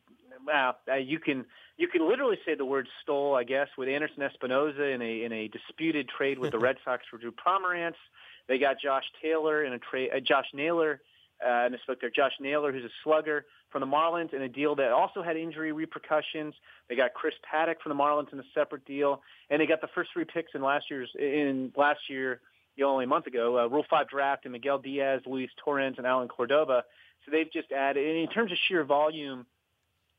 wow, 0.46 0.76
uh, 0.90 0.96
you 0.96 1.18
can, 1.18 1.44
you 1.76 1.88
can 1.88 2.08
literally 2.08 2.38
say 2.46 2.54
the 2.54 2.64
word 2.64 2.88
stole, 3.02 3.34
I 3.34 3.44
guess, 3.44 3.68
with 3.76 3.88
Anderson 3.88 4.22
Espinoza 4.22 4.94
in 4.94 5.02
a, 5.02 5.24
in 5.24 5.32
a 5.32 5.48
disputed 5.48 6.08
trade 6.08 6.38
with 6.38 6.52
the 6.52 6.58
Red 6.66 6.76
Sox 6.84 7.04
for 7.10 7.18
Drew 7.18 7.32
Pomeranz. 7.32 7.94
They 8.48 8.58
got 8.58 8.80
Josh 8.80 9.04
Taylor 9.22 9.64
in 9.64 9.72
a 9.72 9.78
trade, 9.78 10.10
uh, 10.14 10.20
Josh 10.20 10.46
Naylor, 10.52 11.00
uh, 11.44 11.48
I 11.48 11.68
misspoke 11.68 12.00
there, 12.00 12.10
Josh 12.10 12.32
Naylor, 12.40 12.72
who's 12.72 12.84
a 12.84 12.94
slugger 13.02 13.44
from 13.70 13.80
the 13.80 13.86
Marlins 13.86 14.32
in 14.32 14.42
a 14.42 14.48
deal 14.48 14.74
that 14.76 14.92
also 14.92 15.22
had 15.22 15.36
injury 15.36 15.72
repercussions. 15.72 16.54
They 16.88 16.96
got 16.96 17.14
Chris 17.14 17.34
Paddack 17.44 17.76
from 17.82 17.96
the 17.96 18.02
Marlins 18.02 18.32
in 18.32 18.38
a 18.38 18.44
separate 18.54 18.84
deal, 18.84 19.20
and 19.50 19.60
they 19.60 19.66
got 19.66 19.80
the 19.80 19.88
first 19.94 20.10
three 20.12 20.24
picks 20.24 20.52
in 20.54 20.62
last 20.62 20.86
year's 20.90 21.10
in 21.18 21.72
last 21.76 22.00
year, 22.08 22.40
you 22.76 22.84
know, 22.84 22.92
only 22.92 23.04
a 23.04 23.08
month 23.08 23.26
ago, 23.26 23.58
uh, 23.58 23.66
Rule 23.66 23.84
Five 23.90 24.08
draft, 24.08 24.44
and 24.44 24.52
Miguel 24.52 24.78
Diaz, 24.78 25.22
Luis 25.26 25.50
Torrens, 25.62 25.98
and 25.98 26.06
Allen 26.06 26.28
Cordoba. 26.28 26.84
So 27.24 27.30
they've 27.32 27.50
just 27.52 27.72
added, 27.72 28.04
in 28.04 28.28
terms 28.28 28.52
of 28.52 28.58
sheer 28.68 28.84
volume, 28.84 29.46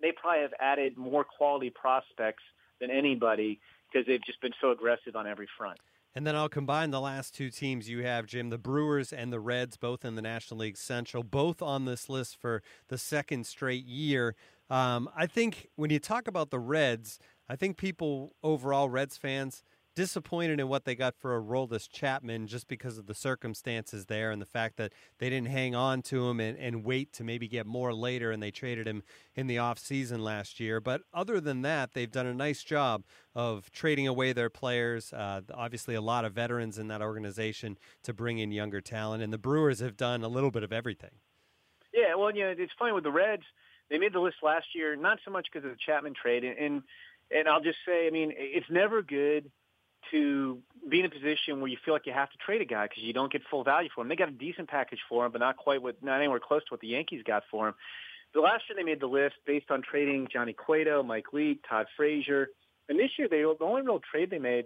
they 0.02 0.12
probably 0.12 0.42
have 0.42 0.54
added 0.60 0.98
more 0.98 1.24
quality 1.24 1.70
prospects 1.70 2.44
than 2.80 2.92
anybody 2.92 3.60
because 3.92 4.06
they've 4.08 4.24
just 4.26 4.42
been 4.42 4.54
so 4.62 4.72
aggressive 4.72 5.16
on 5.16 5.28
every 5.28 5.48
front. 5.58 5.80
And 6.18 6.26
then 6.26 6.36
I'll 6.36 6.48
combine 6.48 6.92
the 6.92 7.02
last 7.02 7.36
two 7.36 7.50
teams 7.50 7.90
you 7.90 8.04
have, 8.04 8.26
Jim, 8.26 8.50
the 8.50 8.58
Brewers 8.58 9.12
and 9.12 9.34
the 9.34 9.40
Reds, 9.40 9.76
both 9.76 10.06
in 10.06 10.16
the 10.16 10.22
National 10.22 10.62
League 10.62 10.78
Central, 10.78 11.24
both 11.24 11.62
on 11.62 11.84
this 11.84 12.08
list 12.08 12.38
for 12.40 12.64
the 12.88 12.98
second 12.98 13.46
straight 13.46 13.84
year. 13.84 14.34
Um, 14.70 15.10
I 15.16 15.26
think 15.28 15.68
when 15.76 15.90
you 15.90 16.00
talk 16.00 16.28
about 16.28 16.52
the 16.52 16.60
Reds, 16.60 17.20
I 17.50 17.58
think 17.58 17.76
people 17.76 18.34
overall, 18.44 18.90
Reds 18.90 19.18
fans, 19.18 19.62
disappointed 19.96 20.60
in 20.60 20.68
what 20.68 20.86
they 20.86 20.94
got 20.94 21.16
for 21.16 21.36
a 21.36 21.42
Aroldis 21.42 21.90
Chapman 21.90 22.48
just 22.48 22.68
because 22.68 22.98
of 22.98 23.08
the 23.08 23.14
circumstances 23.14 24.06
there 24.06 24.32
and 24.32 24.42
the 24.42 24.46
fact 24.46 24.78
that 24.78 24.94
they 25.20 25.30
didn't 25.30 25.48
hang 25.48 25.74
on 25.74 26.02
to 26.04 26.30
him 26.30 26.40
and, 26.40 26.58
and 26.58 26.84
wait 26.84 27.14
to 27.14 27.24
maybe 27.24 27.48
get 27.48 27.66
more 27.66 27.94
later 27.94 28.32
and 28.32 28.44
they 28.44 28.52
traded 28.52 28.88
him 28.88 29.04
in 29.36 29.48
the 29.48 29.56
offseason 29.56 30.20
last 30.20 30.60
year. 30.60 30.80
But 30.82 31.02
other 31.14 31.40
than 31.40 31.62
that, 31.62 31.94
they've 31.94 32.12
done 32.12 32.28
a 32.28 32.34
nice 32.34 32.64
job 32.64 33.04
of 33.34 33.72
trading 33.72 34.08
away 34.08 34.34
their 34.34 34.50
players. 34.50 35.14
Uh, 35.14 35.42
obviously, 35.54 35.96
a 35.96 36.02
lot 36.02 36.26
of 36.26 36.34
veterans 36.34 36.78
in 36.78 36.88
that 36.90 37.02
organization 37.02 37.78
to 38.04 38.14
bring 38.14 38.38
in 38.40 38.52
younger 38.52 38.82
talent. 38.82 39.24
And 39.24 39.32
the 39.32 39.38
Brewers 39.38 39.80
have 39.80 39.96
done 39.96 40.24
a 40.24 40.28
little 40.28 40.52
bit 40.52 40.64
of 40.64 40.74
everything. 40.74 41.12
Yeah, 41.94 42.16
well, 42.16 42.36
you 42.36 42.44
know, 42.44 42.54
it's 42.58 42.74
funny 42.78 42.92
with 42.92 43.06
the 43.06 43.12
Reds. 43.12 43.44
They 43.90 43.98
made 43.98 44.14
the 44.14 44.20
list 44.20 44.38
last 44.44 44.66
year, 44.74 44.96
not 44.96 45.20
so 45.24 45.32
much 45.32 45.48
because 45.52 45.66
of 45.66 45.72
the 45.72 45.78
Chapman 45.86 46.14
trade, 46.22 46.44
and, 46.44 46.58
and 46.58 46.84
and 47.32 47.48
I'll 47.48 47.62
just 47.62 47.78
say, 47.88 48.08
I 48.08 48.12
mean, 48.12 48.32
it's 48.36 48.70
never 48.70 49.02
good 49.02 49.52
to 50.12 50.60
be 50.90 51.00
in 51.00 51.06
a 51.06 51.10
position 51.10 51.60
where 51.60 51.68
you 51.68 51.78
feel 51.84 51.94
like 51.94 52.06
you 52.06 52.14
have 52.14 52.30
to 52.30 52.38
trade 52.38 52.62
a 52.62 52.66
guy 52.66 52.86
because 52.86 53.04
you 53.04 53.14
don't 53.14 53.32
get 53.32 53.42
full 53.50 53.64
value 53.64 53.90
for 53.94 54.02
him. 54.02 54.10
They 54.10 54.16
got 54.16 54.30
a 54.30 54.34
decent 54.34 54.70
package 54.70 55.00
for 55.10 55.26
him, 55.26 55.32
but 55.32 55.40
not 55.40 55.58
quite 55.58 55.82
what, 55.82 56.02
not 56.04 56.20
anywhere 56.20 56.40
close 56.40 56.62
to 56.66 56.68
what 56.70 56.82
the 56.82 56.88
Yankees 56.88 57.24
got 57.26 57.44
for 57.50 57.70
him. 57.70 57.76
The 58.34 58.42
last 58.42 58.64
year 58.70 58.76
they 58.76 58.84
made 58.84 59.00
the 59.00 59.08
list 59.08 59.36
based 59.48 59.72
on 59.72 59.82
trading 59.82 60.28
Johnny 60.32 60.54
Cueto, 60.54 61.04
Mike 61.04 61.34
Leake, 61.34 61.64
Todd 61.68 61.88
Frazier, 61.96 62.50
and 62.90 63.00
this 63.00 63.12
year 63.18 63.28
they 63.30 63.42
the 63.42 63.66
only 63.66 63.82
real 63.82 64.02
trade 64.12 64.30
they 64.30 64.40
made 64.40 64.66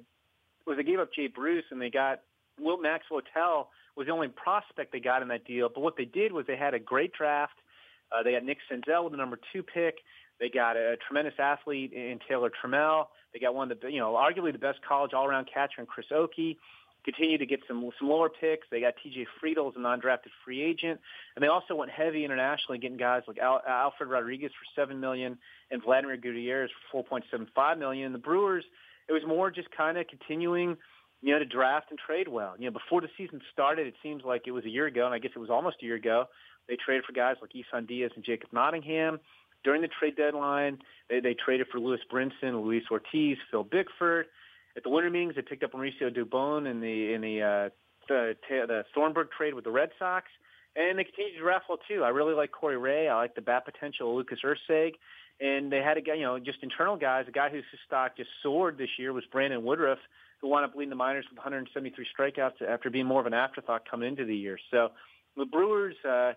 was 0.65 0.77
they 0.77 0.83
gave 0.83 0.99
up 0.99 1.13
Jay 1.13 1.27
Bruce 1.27 1.65
and 1.71 1.81
they 1.81 1.89
got 1.89 2.21
Will 2.59 2.77
Max 2.77 3.05
Wotell 3.11 3.67
was 3.95 4.07
the 4.07 4.13
only 4.13 4.27
prospect 4.27 4.91
they 4.91 4.99
got 4.99 5.21
in 5.21 5.27
that 5.29 5.45
deal. 5.45 5.69
But 5.73 5.81
what 5.81 5.97
they 5.97 6.05
did 6.05 6.31
was 6.31 6.45
they 6.47 6.57
had 6.57 6.73
a 6.73 6.79
great 6.79 7.13
draft. 7.13 7.53
Uh, 8.11 8.23
they 8.23 8.33
got 8.33 8.43
Nick 8.43 8.57
Senzel 8.71 9.03
with 9.03 9.13
the 9.13 9.17
number 9.17 9.39
two 9.53 9.63
pick. 9.63 9.95
They 10.39 10.49
got 10.49 10.77
a 10.77 10.95
tremendous 11.07 11.33
athlete 11.37 11.91
in 11.93 12.19
Taylor 12.27 12.49
Trammell. 12.49 13.07
They 13.33 13.39
got 13.39 13.53
one 13.53 13.71
of 13.71 13.79
the, 13.79 13.91
you 13.91 13.99
know, 13.99 14.13
arguably 14.13 14.51
the 14.53 14.57
best 14.59 14.79
college 14.87 15.13
all-around 15.13 15.49
catcher 15.53 15.81
in 15.81 15.85
Chris 15.85 16.07
Okey. 16.11 16.57
Continue 17.05 17.37
to 17.37 17.45
get 17.45 17.61
some 17.67 17.89
some 17.97 18.09
lower 18.09 18.29
picks. 18.29 18.67
They 18.69 18.81
got 18.81 18.93
T.J. 19.01 19.25
Friedl 19.41 19.69
as 19.69 19.75
a 19.77 19.79
non-drafted 19.79 20.31
free 20.43 20.61
agent, 20.61 20.99
and 21.35 21.43
they 21.43 21.47
also 21.47 21.73
went 21.73 21.91
heavy 21.91 22.25
internationally, 22.25 22.77
getting 22.77 22.97
guys 22.97 23.23
like 23.25 23.37
Al, 23.37 23.61
Alfred 23.65 24.09
Rodriguez 24.09 24.51
for 24.51 24.81
seven 24.81 24.99
million 24.99 25.37
and 25.71 25.81
Vladimir 25.81 26.17
Gutierrez 26.17 26.69
for 26.69 26.91
four 26.91 27.03
point 27.05 27.23
seven 27.31 27.47
five 27.55 27.77
million. 27.77 28.11
The 28.11 28.19
Brewers, 28.19 28.65
it 29.07 29.13
was 29.13 29.21
more 29.25 29.49
just 29.49 29.69
kind 29.71 29.97
of 29.97 30.07
continuing, 30.07 30.75
you 31.21 31.31
know, 31.31 31.39
to 31.39 31.45
draft 31.45 31.89
and 31.89 31.97
trade 31.99 32.27
well. 32.27 32.55
You 32.59 32.65
know, 32.65 32.71
before 32.71 32.99
the 32.99 33.09
season 33.17 33.39
started, 33.53 33.87
it 33.87 33.95
seems 34.03 34.23
like 34.25 34.43
it 34.45 34.51
was 34.51 34.65
a 34.65 34.69
year 34.69 34.87
ago, 34.87 35.05
and 35.05 35.13
I 35.13 35.19
guess 35.19 35.31
it 35.33 35.39
was 35.39 35.49
almost 35.49 35.77
a 35.81 35.85
year 35.85 35.95
ago. 35.95 36.25
They 36.69 36.77
traded 36.77 37.03
for 37.03 37.13
guys 37.13 37.35
like 37.41 37.51
Isan 37.55 37.87
Diaz 37.87 38.11
and 38.15 38.23
Jacob 38.23 38.49
Nottingham. 38.53 39.19
During 39.63 39.81
the 39.81 39.89
trade 39.99 40.15
deadline, 40.15 40.77
they, 41.09 41.19
they 41.19 41.33
traded 41.33 41.67
for 41.71 41.79
Lewis 41.79 41.99
Brinson, 42.13 42.63
Luis 42.63 42.83
Ortiz, 42.89 43.37
Phil 43.51 43.63
Bickford. 43.63 44.27
At 44.77 44.83
the 44.83 44.89
winter 44.89 45.09
meetings, 45.09 45.35
they 45.35 45.41
picked 45.41 45.63
up 45.63 45.73
Mauricio 45.73 46.15
Dubon 46.15 46.69
in 46.69 46.79
the 46.79 47.13
in 47.13 47.21
the 47.21 47.41
uh, 47.41 47.69
the, 48.07 48.35
the 48.49 48.85
Thornburg 48.93 49.27
trade 49.35 49.55
with 49.55 49.65
the 49.65 49.71
Red 49.71 49.89
Sox, 49.97 50.27
and 50.75 50.97
they 50.97 51.03
continue 51.03 51.37
to 51.39 51.43
well 51.43 51.79
too. 51.87 52.03
I 52.03 52.09
really 52.09 52.33
like 52.33 52.51
Corey 52.51 52.77
Ray. 52.77 53.09
I 53.09 53.15
like 53.15 53.35
the 53.35 53.41
bat 53.41 53.65
potential 53.65 54.11
of 54.11 54.15
Lucas 54.15 54.39
Erceg, 54.45 54.91
and 55.41 55.71
they 55.71 55.79
had 55.79 55.97
a 55.97 56.01
guy, 56.01 56.13
you 56.13 56.23
know, 56.23 56.39
just 56.39 56.59
internal 56.61 56.95
guys. 56.95 57.25
A 57.27 57.31
guy 57.31 57.49
whose 57.49 57.63
stock 57.85 58.15
just 58.15 58.29
soared 58.41 58.77
this 58.77 58.89
year 58.97 59.11
was 59.11 59.23
Brandon 59.31 59.63
Woodruff, 59.63 59.99
who 60.39 60.47
wound 60.47 60.65
up 60.65 60.75
leading 60.75 60.91
the 60.91 60.95
minors 60.95 61.25
with 61.29 61.37
173 61.37 62.05
strikeouts 62.17 62.61
after 62.67 62.89
being 62.89 63.05
more 63.05 63.19
of 63.19 63.27
an 63.27 63.33
afterthought 63.33 63.89
coming 63.89 64.07
into 64.07 64.23
the 64.23 64.35
year. 64.35 64.59
So 64.69 64.89
the 65.35 65.45
Brewers. 65.45 65.95
Uh, 66.07 66.33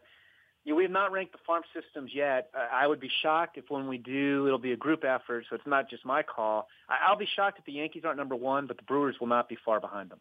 yeah, 0.64 0.74
we 0.74 0.84
have 0.84 0.92
not 0.92 1.10
ranked 1.10 1.32
the 1.32 1.38
farm 1.46 1.62
systems 1.74 2.12
yet. 2.14 2.50
I 2.72 2.86
would 2.86 3.00
be 3.00 3.10
shocked 3.22 3.58
if 3.58 3.64
when 3.68 3.88
we 3.88 3.98
do, 3.98 4.46
it'll 4.46 4.58
be 4.58 4.72
a 4.72 4.76
group 4.76 5.04
effort, 5.04 5.46
so 5.48 5.56
it's 5.56 5.66
not 5.66 5.90
just 5.90 6.04
my 6.04 6.22
call. 6.22 6.68
I'll 6.88 7.16
be 7.16 7.26
shocked 7.26 7.58
if 7.58 7.64
the 7.64 7.72
Yankees 7.72 8.04
aren't 8.04 8.18
number 8.18 8.36
one, 8.36 8.66
but 8.66 8.76
the 8.76 8.84
Brewers 8.84 9.16
will 9.18 9.26
not 9.26 9.48
be 9.48 9.56
far 9.64 9.80
behind 9.80 10.10
them. 10.10 10.20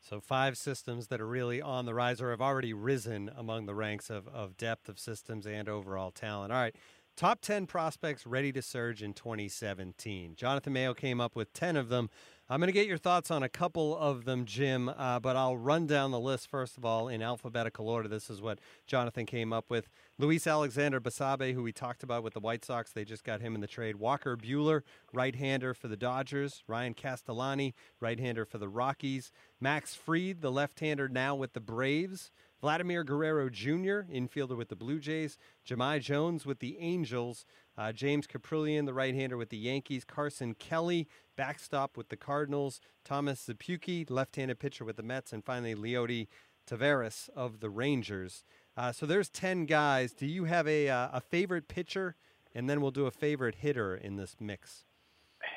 So 0.00 0.20
five 0.20 0.58
systems 0.58 1.08
that 1.08 1.20
are 1.20 1.26
really 1.26 1.62
on 1.62 1.86
the 1.86 1.94
rise 1.94 2.20
or 2.20 2.30
have 2.30 2.40
already 2.42 2.74
risen 2.74 3.30
among 3.34 3.66
the 3.66 3.74
ranks 3.74 4.10
of, 4.10 4.28
of 4.28 4.56
depth 4.56 4.88
of 4.88 4.98
systems 4.98 5.46
and 5.46 5.68
overall 5.68 6.10
talent. 6.10 6.52
All 6.52 6.58
right. 6.58 6.76
Top 7.16 7.40
10 7.40 7.66
prospects 7.66 8.26
ready 8.26 8.52
to 8.52 8.60
surge 8.60 9.02
in 9.02 9.14
2017. 9.14 10.34
Jonathan 10.34 10.72
Mayo 10.72 10.94
came 10.94 11.20
up 11.20 11.36
with 11.36 11.52
10 11.52 11.76
of 11.76 11.88
them. 11.88 12.10
I'm 12.50 12.60
going 12.60 12.68
to 12.68 12.72
get 12.72 12.86
your 12.86 12.98
thoughts 12.98 13.30
on 13.30 13.42
a 13.42 13.48
couple 13.48 13.96
of 13.96 14.26
them, 14.26 14.44
Jim, 14.44 14.90
uh, 14.90 15.18
but 15.18 15.34
I'll 15.34 15.56
run 15.56 15.86
down 15.86 16.10
the 16.10 16.20
list 16.20 16.50
first 16.50 16.76
of 16.76 16.84
all 16.84 17.08
in 17.08 17.22
alphabetical 17.22 17.88
order. 17.88 18.06
This 18.06 18.28
is 18.28 18.42
what 18.42 18.58
Jonathan 18.86 19.24
came 19.24 19.50
up 19.50 19.70
with. 19.70 19.88
Luis 20.16 20.46
Alexander 20.46 21.00
Basabe, 21.00 21.54
who 21.54 21.62
we 21.64 21.72
talked 21.72 22.04
about 22.04 22.22
with 22.22 22.34
the 22.34 22.40
White 22.40 22.64
Sox, 22.64 22.92
they 22.92 23.04
just 23.04 23.24
got 23.24 23.40
him 23.40 23.56
in 23.56 23.60
the 23.60 23.66
trade. 23.66 23.96
Walker 23.96 24.36
Buehler, 24.36 24.82
right 25.12 25.34
hander 25.34 25.74
for 25.74 25.88
the 25.88 25.96
Dodgers. 25.96 26.62
Ryan 26.68 26.94
Castellani, 26.94 27.74
right 27.98 28.20
hander 28.20 28.44
for 28.44 28.58
the 28.58 28.68
Rockies. 28.68 29.32
Max 29.60 29.96
Fried, 29.96 30.40
the 30.40 30.52
left 30.52 30.78
hander 30.78 31.08
now 31.08 31.34
with 31.34 31.52
the 31.52 31.60
Braves. 31.60 32.30
Vladimir 32.60 33.02
Guerrero 33.02 33.48
Jr., 33.48 34.06
infielder 34.08 34.56
with 34.56 34.68
the 34.68 34.76
Blue 34.76 35.00
Jays. 35.00 35.36
Jahmai 35.68 35.98
Jones 35.98 36.46
with 36.46 36.60
the 36.60 36.78
Angels. 36.78 37.44
Uh, 37.76 37.90
James 37.90 38.28
Kaprielian, 38.28 38.86
the 38.86 38.94
right-hander 38.94 39.36
with 39.36 39.48
the 39.48 39.56
Yankees. 39.56 40.04
Carson 40.04 40.54
Kelly, 40.54 41.08
backstop 41.36 41.96
with 41.96 42.08
the 42.08 42.16
Cardinals. 42.16 42.80
Thomas 43.04 43.44
Szapucki, 43.48 44.08
left-handed 44.08 44.60
pitcher 44.60 44.84
with 44.84 44.94
the 44.94 45.02
Mets. 45.02 45.32
And 45.32 45.44
finally, 45.44 45.74
Leody 45.74 46.28
Taveras 46.68 47.28
of 47.34 47.60
the 47.60 47.68
Rangers. 47.68 48.44
Uh, 48.76 48.92
so 48.92 49.06
there's 49.06 49.28
10 49.28 49.66
guys. 49.66 50.12
Do 50.12 50.26
you 50.26 50.44
have 50.44 50.66
a, 50.66 50.88
uh, 50.88 51.08
a 51.12 51.20
favorite 51.20 51.68
pitcher? 51.68 52.16
And 52.54 52.70
then 52.70 52.80
we'll 52.80 52.92
do 52.92 53.06
a 53.06 53.10
favorite 53.10 53.56
hitter 53.56 53.96
in 53.96 54.16
this 54.16 54.36
mix 54.40 54.84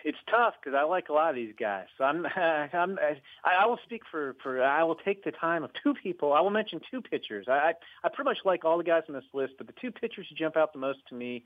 it's 0.03 0.17
tough 0.29 0.53
because 0.59 0.77
I 0.77 0.83
like 0.83 1.09
a 1.09 1.13
lot 1.13 1.29
of 1.29 1.35
these 1.35 1.53
guys. 1.59 1.85
So 1.97 2.03
I'm, 2.03 2.25
I'm, 2.35 2.97
I, 2.99 3.17
I 3.43 3.65
will 3.65 3.79
speak 3.83 4.03
for, 4.09 4.35
for, 4.41 4.63
I 4.63 4.83
will 4.83 4.95
take 4.95 5.23
the 5.23 5.31
time 5.31 5.63
of 5.63 5.71
two 5.83 5.93
people. 5.93 6.33
I 6.33 6.41
will 6.41 6.49
mention 6.49 6.79
two 6.89 7.01
pitchers. 7.01 7.47
I, 7.47 7.51
I, 7.51 7.73
I 8.03 8.09
pretty 8.09 8.29
much 8.29 8.39
like 8.45 8.65
all 8.65 8.77
the 8.77 8.83
guys 8.83 9.03
on 9.07 9.15
this 9.15 9.25
list, 9.33 9.53
but 9.57 9.67
the 9.67 9.73
two 9.79 9.91
pitchers 9.91 10.27
who 10.29 10.35
jump 10.35 10.57
out 10.57 10.73
the 10.73 10.79
most 10.79 10.99
to 11.09 11.15
me 11.15 11.43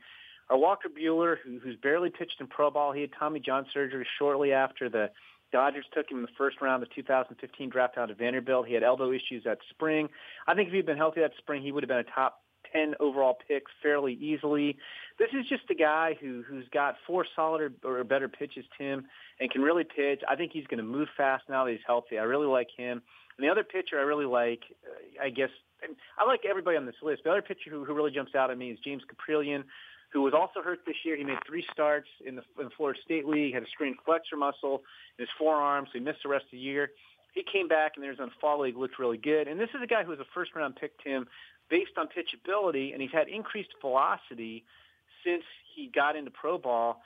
are 0.49 0.57
Walker 0.57 0.89
Buehler, 0.89 1.37
who, 1.43 1.59
who's 1.59 1.75
barely 1.77 2.09
pitched 2.09 2.39
in 2.39 2.47
pro 2.47 2.69
ball. 2.69 2.91
He 2.91 3.01
had 3.01 3.11
Tommy 3.17 3.39
John 3.39 3.65
surgery 3.73 4.05
shortly 4.19 4.53
after 4.53 4.89
the 4.89 5.09
Dodgers 5.51 5.85
took 5.93 6.09
him 6.09 6.17
in 6.17 6.23
the 6.23 6.31
first 6.37 6.61
round 6.61 6.83
of 6.83 6.89
the 6.89 6.95
2015 6.95 7.69
draft 7.69 7.97
out 7.97 8.09
of 8.09 8.17
Vanderbilt. 8.17 8.67
He 8.67 8.73
had 8.73 8.83
elbow 8.83 9.11
issues 9.11 9.43
that 9.45 9.59
spring. 9.69 10.09
I 10.47 10.53
think 10.53 10.69
if 10.69 10.73
he'd 10.73 10.85
been 10.85 10.97
healthy 10.97 11.21
that 11.21 11.33
spring, 11.37 11.61
he 11.61 11.71
would 11.71 11.83
have 11.83 11.89
been 11.89 11.97
a 11.97 12.03
top 12.03 12.41
10 12.73 12.95
overall 12.99 13.37
pick 13.47 13.63
fairly 13.81 14.13
easily. 14.13 14.77
This 15.19 15.29
is 15.33 15.47
just 15.47 15.63
a 15.69 15.75
guy 15.75 16.17
who 16.19 16.43
who's 16.47 16.67
got 16.73 16.95
four 17.05 17.25
solid 17.35 17.73
or, 17.83 17.99
or 17.99 18.03
better 18.03 18.27
pitches, 18.27 18.65
Tim, 18.77 19.05
and 19.39 19.51
can 19.51 19.61
really 19.61 19.83
pitch. 19.83 20.21
I 20.29 20.35
think 20.35 20.51
he's 20.51 20.67
going 20.67 20.77
to 20.79 20.83
move 20.83 21.07
fast 21.17 21.43
now 21.49 21.65
that 21.65 21.71
he's 21.71 21.81
healthy. 21.85 22.17
I 22.17 22.23
really 22.23 22.47
like 22.47 22.69
him. 22.75 23.01
And 23.37 23.47
the 23.47 23.51
other 23.51 23.63
pitcher 23.63 23.99
I 23.99 24.03
really 24.03 24.25
like, 24.25 24.61
uh, 24.85 25.23
I 25.25 25.29
guess, 25.29 25.49
and 25.83 25.95
I 26.17 26.25
like 26.25 26.41
everybody 26.47 26.77
on 26.77 26.85
this 26.85 26.95
list. 27.01 27.23
The 27.23 27.31
other 27.31 27.41
pitcher 27.41 27.69
who, 27.69 27.85
who 27.85 27.93
really 27.93 28.11
jumps 28.11 28.35
out 28.35 28.51
at 28.51 28.57
me 28.57 28.71
is 28.71 28.79
James 28.83 29.03
Kaprielian, 29.03 29.63
who 30.11 30.21
was 30.21 30.33
also 30.33 30.61
hurt 30.61 30.79
this 30.85 30.97
year. 31.03 31.15
He 31.15 31.23
made 31.23 31.37
three 31.47 31.65
starts 31.71 32.07
in 32.25 32.35
the, 32.35 32.43
in 32.59 32.65
the 32.65 32.71
Florida 32.75 32.99
State 33.03 33.25
League, 33.25 33.53
had 33.53 33.63
a 33.63 33.67
strained 33.67 33.95
flexor 34.05 34.35
muscle 34.35 34.83
in 35.17 35.23
his 35.23 35.29
forearm, 35.37 35.85
so 35.85 35.91
he 35.93 35.99
missed 35.99 36.23
the 36.23 36.29
rest 36.29 36.45
of 36.45 36.51
the 36.51 36.57
year. 36.57 36.91
He 37.33 37.43
came 37.43 37.67
back 37.67 37.93
and 37.95 38.03
there's 38.03 38.19
on 38.19 38.29
fall 38.41 38.61
league 38.61 38.77
looked 38.77 38.99
really 38.99 39.17
good. 39.17 39.47
And 39.47 39.59
this 39.59 39.69
is 39.69 39.81
a 39.81 39.87
guy 39.87 40.03
who 40.03 40.09
was 40.09 40.19
a 40.19 40.25
first 40.33 40.53
round 40.53 40.75
pick, 40.75 41.01
Tim, 41.01 41.27
based 41.69 41.91
on 41.97 42.07
pitchability, 42.07 42.91
and 42.91 43.01
he's 43.01 43.11
had 43.11 43.29
increased 43.29 43.69
velocity 43.79 44.65
since 45.23 45.43
he 45.73 45.87
got 45.87 46.17
into 46.17 46.31
pro 46.31 46.57
ball. 46.57 47.01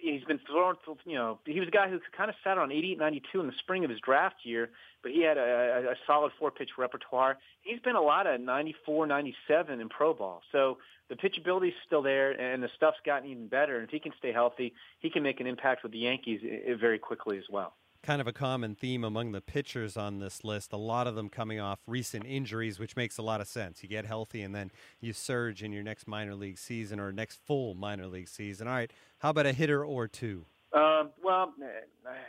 He's 0.00 0.24
been 0.24 0.40
thrown, 0.46 0.76
you 1.04 1.16
know, 1.16 1.38
he 1.44 1.58
was 1.58 1.68
a 1.68 1.72
guy 1.72 1.88
who 1.88 1.98
kind 2.16 2.28
of 2.28 2.36
sat 2.44 2.58
on 2.58 2.70
88, 2.70 2.98
92 2.98 3.40
in 3.40 3.46
the 3.46 3.52
spring 3.58 3.84
of 3.84 3.90
his 3.90 4.00
draft 4.00 4.36
year, 4.44 4.70
but 5.02 5.12
he 5.12 5.22
had 5.22 5.38
a, 5.38 5.90
a 5.90 5.94
solid 6.06 6.32
four-pitch 6.38 6.70
repertoire. 6.76 7.38
He's 7.62 7.80
been 7.80 7.96
a 7.96 8.00
lot 8.00 8.26
of 8.26 8.40
94, 8.40 9.06
97 9.06 9.80
in 9.80 9.88
pro 9.88 10.12
ball. 10.12 10.42
So 10.52 10.78
the 11.08 11.16
pitchability 11.16 11.68
is 11.68 11.74
still 11.86 12.02
there, 12.02 12.32
and 12.32 12.62
the 12.62 12.70
stuff's 12.76 12.98
gotten 13.04 13.30
even 13.30 13.48
better. 13.48 13.76
And 13.76 13.84
if 13.84 13.90
he 13.90 13.98
can 13.98 14.12
stay 14.18 14.32
healthy, 14.32 14.74
he 15.00 15.10
can 15.10 15.22
make 15.22 15.40
an 15.40 15.46
impact 15.46 15.82
with 15.82 15.92
the 15.92 15.98
Yankees 15.98 16.40
eh, 16.44 16.74
very 16.74 16.98
quickly 16.98 17.38
as 17.38 17.44
well 17.50 17.74
kind 18.02 18.20
of 18.20 18.26
a 18.26 18.32
common 18.32 18.74
theme 18.74 19.04
among 19.04 19.32
the 19.32 19.40
pitchers 19.40 19.96
on 19.96 20.18
this 20.18 20.44
list. 20.44 20.72
A 20.72 20.76
lot 20.76 21.06
of 21.06 21.14
them 21.14 21.28
coming 21.28 21.60
off 21.60 21.78
recent 21.86 22.24
injuries, 22.26 22.78
which 22.78 22.96
makes 22.96 23.18
a 23.18 23.22
lot 23.22 23.40
of 23.40 23.46
sense. 23.46 23.82
You 23.82 23.88
get 23.88 24.06
healthy 24.06 24.42
and 24.42 24.54
then 24.54 24.70
you 25.00 25.12
surge 25.12 25.62
in 25.62 25.72
your 25.72 25.82
next 25.82 26.06
minor 26.08 26.34
league 26.34 26.58
season 26.58 26.98
or 26.98 27.12
next 27.12 27.40
full 27.46 27.74
minor 27.74 28.06
league 28.06 28.28
season. 28.28 28.66
All 28.66 28.74
right, 28.74 28.92
how 29.18 29.30
about 29.30 29.46
a 29.46 29.52
hitter 29.52 29.84
or 29.84 30.08
two? 30.08 30.44
Um, 30.72 31.10
well, 31.22 31.52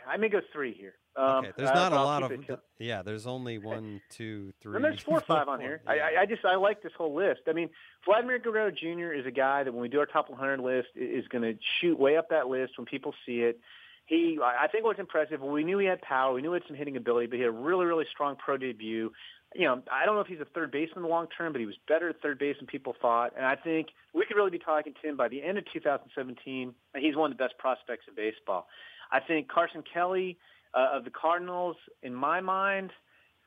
I 0.06 0.16
may 0.18 0.28
go 0.28 0.40
three 0.52 0.74
here. 0.74 0.94
Um, 1.16 1.44
okay, 1.44 1.52
there's 1.56 1.70
not 1.70 1.92
uh, 1.92 1.96
a 1.96 2.02
lot 2.02 2.22
of. 2.24 2.32
Yeah, 2.78 3.02
there's 3.02 3.26
only 3.26 3.58
one, 3.58 4.00
two, 4.10 4.52
three. 4.60 4.76
And 4.76 4.84
there's 4.84 5.00
four 5.00 5.20
five 5.26 5.48
on 5.48 5.60
here. 5.60 5.80
Yeah. 5.86 5.92
I, 5.92 6.22
I 6.22 6.26
just 6.26 6.44
I 6.44 6.56
like 6.56 6.82
this 6.82 6.92
whole 6.96 7.14
list. 7.14 7.42
I 7.48 7.52
mean, 7.52 7.70
Vladimir 8.04 8.38
Guerrero 8.38 8.70
Jr. 8.70 9.12
is 9.12 9.24
a 9.24 9.30
guy 9.30 9.62
that 9.64 9.72
when 9.72 9.80
we 9.80 9.88
do 9.88 10.00
our 10.00 10.06
top 10.06 10.28
100 10.28 10.60
list 10.60 10.88
is 10.94 11.26
going 11.28 11.42
to 11.42 11.58
shoot 11.80 11.98
way 11.98 12.16
up 12.16 12.28
that 12.30 12.48
list 12.48 12.72
when 12.76 12.84
people 12.84 13.14
see 13.24 13.40
it 13.40 13.60
he, 14.06 14.38
I 14.42 14.68
think, 14.68 14.84
was 14.84 14.96
impressive. 14.98 15.40
We 15.40 15.64
knew 15.64 15.78
he 15.78 15.86
had 15.86 16.02
power. 16.02 16.34
We 16.34 16.42
knew 16.42 16.52
he 16.52 16.56
had 16.56 16.68
some 16.68 16.76
hitting 16.76 16.96
ability, 16.96 17.26
but 17.26 17.36
he 17.36 17.42
had 17.42 17.48
a 17.48 17.52
really, 17.52 17.86
really 17.86 18.04
strong 18.12 18.36
pro 18.36 18.58
debut. 18.58 19.10
You 19.54 19.66
know, 19.66 19.82
I 19.90 20.04
don't 20.04 20.16
know 20.16 20.20
if 20.20 20.26
he's 20.26 20.40
a 20.40 20.46
third 20.46 20.70
baseman 20.72 21.08
long 21.08 21.26
term, 21.36 21.52
but 21.52 21.60
he 21.60 21.66
was 21.66 21.76
better 21.88 22.10
at 22.10 22.20
third 22.20 22.38
base 22.38 22.56
than 22.58 22.66
people 22.66 22.94
thought. 23.00 23.32
And 23.36 23.46
I 23.46 23.56
think 23.56 23.88
we 24.12 24.26
could 24.26 24.36
really 24.36 24.50
be 24.50 24.58
talking 24.58 24.92
to 25.00 25.08
him 25.08 25.16
by 25.16 25.28
the 25.28 25.42
end 25.42 25.58
of 25.58 25.64
2017. 25.72 26.74
He's 26.96 27.16
one 27.16 27.30
of 27.30 27.38
the 27.38 27.42
best 27.42 27.56
prospects 27.58 28.04
in 28.08 28.14
baseball. 28.14 28.66
I 29.10 29.20
think 29.20 29.48
Carson 29.48 29.82
Kelly 29.92 30.38
uh, 30.74 30.96
of 30.96 31.04
the 31.04 31.10
Cardinals, 31.10 31.76
in 32.02 32.14
my 32.14 32.40
mind, 32.40 32.90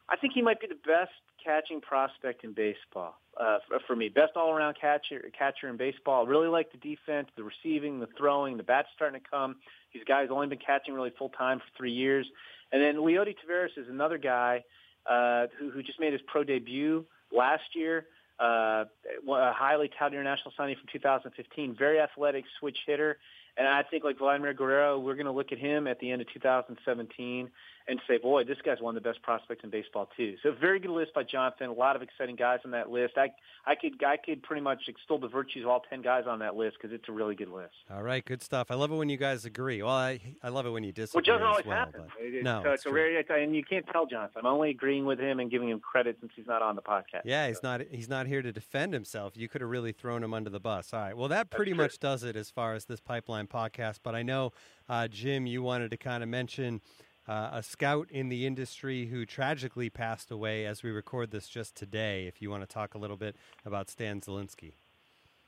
I 0.10 0.16
think 0.16 0.34
he 0.34 0.42
might 0.42 0.60
be 0.60 0.68
the 0.68 0.76
best 0.76 1.12
catching 1.44 1.82
prospect 1.82 2.44
in 2.44 2.54
baseball 2.54 3.16
uh, 3.40 3.58
for 3.86 3.96
me. 3.96 4.10
Best 4.10 4.34
all-around 4.36 4.76
catcher 4.80 5.30
catcher 5.38 5.68
in 5.70 5.78
baseball. 5.78 6.26
Really 6.26 6.48
like 6.48 6.72
the 6.72 6.78
defense, 6.78 7.28
the 7.36 7.44
receiving, 7.44 8.00
the 8.00 8.08
throwing. 8.18 8.58
The 8.58 8.64
bat's 8.64 8.88
starting 8.96 9.20
to 9.22 9.30
come. 9.30 9.58
He's 9.90 10.02
a 10.02 10.06
guy 10.06 10.22
who's 10.22 10.32
only 10.32 10.48
been 10.48 10.60
catching 10.60 10.94
really 10.94 11.12
full 11.18 11.30
time 11.30 11.60
for 11.60 11.66
three 11.78 11.92
years. 11.92 12.26
And 12.72 12.82
then 12.82 12.98
Leody 12.98 13.36
Taveras 13.36 13.78
is 13.78 13.88
another 13.90 14.18
guy 14.18 14.64
uh, 15.10 15.48
who, 15.60 15.72
who 15.72 15.84
just 15.84 16.00
made 16.00 16.14
his 16.14 16.22
pro 16.28 16.44
debut 16.44 17.06
last 17.32 17.64
year. 17.74 18.06
Uh, 18.40 18.86
a 19.30 19.54
highly 19.54 19.90
touted 19.98 20.14
international 20.14 20.54
signing 20.56 20.76
from 20.76 20.88
2015. 20.92 21.76
Very 21.78 22.00
athletic 22.00 22.46
switch 22.60 22.78
hitter. 22.86 23.18
And 23.58 23.68
I 23.68 23.82
think 23.82 24.04
like 24.04 24.20
Vladimir 24.20 24.54
Guerrero, 24.54 25.00
we're 25.00 25.16
going 25.16 25.26
to 25.26 25.32
look 25.32 25.52
at 25.52 25.58
him 25.58 25.88
at 25.88 26.00
the 26.00 26.12
end 26.12 26.22
of 26.22 26.32
2017 26.32 27.50
and 27.88 28.02
say, 28.08 28.18
boy, 28.18 28.44
this 28.44 28.58
guy's 28.64 28.82
one 28.82 28.96
of 28.96 29.02
the 29.02 29.10
best 29.10 29.22
prospects 29.22 29.64
in 29.64 29.70
baseball 29.70 30.10
too. 30.18 30.36
So 30.44 30.54
very 30.60 30.80
good 30.80 30.92
list 30.92 31.14
by 31.14 31.24
Jonathan. 31.24 31.70
A 31.70 31.74
lot 31.74 31.96
of 31.96 32.02
exciting 32.02 32.36
guys 32.36 32.60
on 32.66 32.72
that 32.72 32.92
list. 32.92 33.14
I 33.18 33.30
I 33.66 33.76
could 33.76 34.04
I 34.04 34.18
could 34.18 34.44
pretty 34.44 34.62
much 34.62 34.84
extol 34.88 35.20
the 35.20 35.28
virtues 35.28 35.64
of 35.64 35.70
all 35.70 35.84
ten 35.90 36.02
guys 36.02 36.26
on 36.28 36.40
that 36.40 36.56
list 36.56 36.78
because 36.82 36.94
it's 36.94 37.08
a 37.08 37.12
really 37.12 37.36
good 37.36 37.50
list. 37.50 37.74
All 37.92 38.04
right, 38.04 38.24
good 38.24 38.42
stuff. 38.42 38.68
I 38.72 38.76
love 38.76 38.92
it 38.92 38.96
when 38.96 39.10
you 39.10 39.18
guys 39.18 39.46
agree. 39.46 39.82
Well, 39.82 39.94
I 39.94 40.20
I 40.44 40.50
love 40.50 40.66
it 40.66 40.72
when 40.72 40.84
you 40.84 40.92
disagree. 40.92 41.20
Which 41.20 41.28
doesn't 41.28 41.46
always 41.46 41.66
well, 41.66 41.78
happen. 41.78 42.04
No, 42.44 42.62
so 42.64 42.72
it's, 42.72 42.86
a 42.86 42.92
rare, 42.92 43.24
and 43.30 43.56
you 43.56 43.64
can't 43.64 43.86
tell 43.88 44.06
Jonathan. 44.06 44.42
I'm 44.42 44.46
only 44.46 44.70
agreeing 44.72 45.06
with 45.06 45.20
him 45.20 45.40
and 45.40 45.50
giving 45.50 45.70
him 45.70 45.80
credit 45.80 46.18
since 46.20 46.32
he's 46.36 46.48
not 46.48 46.62
on 46.62 46.76
the 46.76 46.82
podcast. 46.82 47.22
Yeah, 47.24 47.48
he's 47.48 47.64
not 47.64 47.82
he's 47.92 48.10
not 48.10 48.28
here 48.28 48.42
to 48.42 48.52
defend 48.52 48.94
himself. 48.94 49.38
You 49.38 49.48
could 49.48 49.62
have 49.62 49.70
really 49.70 49.94
thrown 49.94 50.24
him 50.24 50.34
under 50.34 50.50
the 50.50 50.60
bus. 50.60 50.94
All 50.94 51.00
right. 51.00 51.16
Well, 51.16 51.30
that 51.30 51.50
pretty 51.50 51.74
much 51.74 52.00
does 52.00 52.24
it 52.24 52.36
as 52.36 52.50
far 52.50 52.74
as 52.74 52.86
this 52.86 53.00
pipeline 53.00 53.48
podcast. 53.48 54.00
But 54.04 54.16
I 54.16 54.24
know, 54.24 54.52
uh, 54.90 55.08
Jim, 55.08 55.46
you 55.46 55.64
wanted 55.64 55.92
to 55.92 55.98
kind 55.98 56.24
of 56.24 56.30
mention 56.30 56.82
uh, 57.28 57.50
a 57.52 57.64
scout 57.64 58.10
in 58.12 58.30
the 58.30 58.46
industry 58.46 59.08
who 59.08 59.26
tragically 59.26 59.90
passed 59.90 60.32
away 60.32 60.66
as 60.66 60.84
we 60.84 60.90
record 60.90 61.32
this 61.32 61.48
just 61.48 61.76
today. 61.76 62.28
If 62.28 62.42
you 62.42 62.50
want 62.50 62.64
to 62.64 62.68
talk 62.68 62.96
a 62.96 62.98
little 62.98 63.18
bit 63.18 63.36
about 63.66 63.90
Stan 63.90 64.22
Zielinski. 64.22 64.74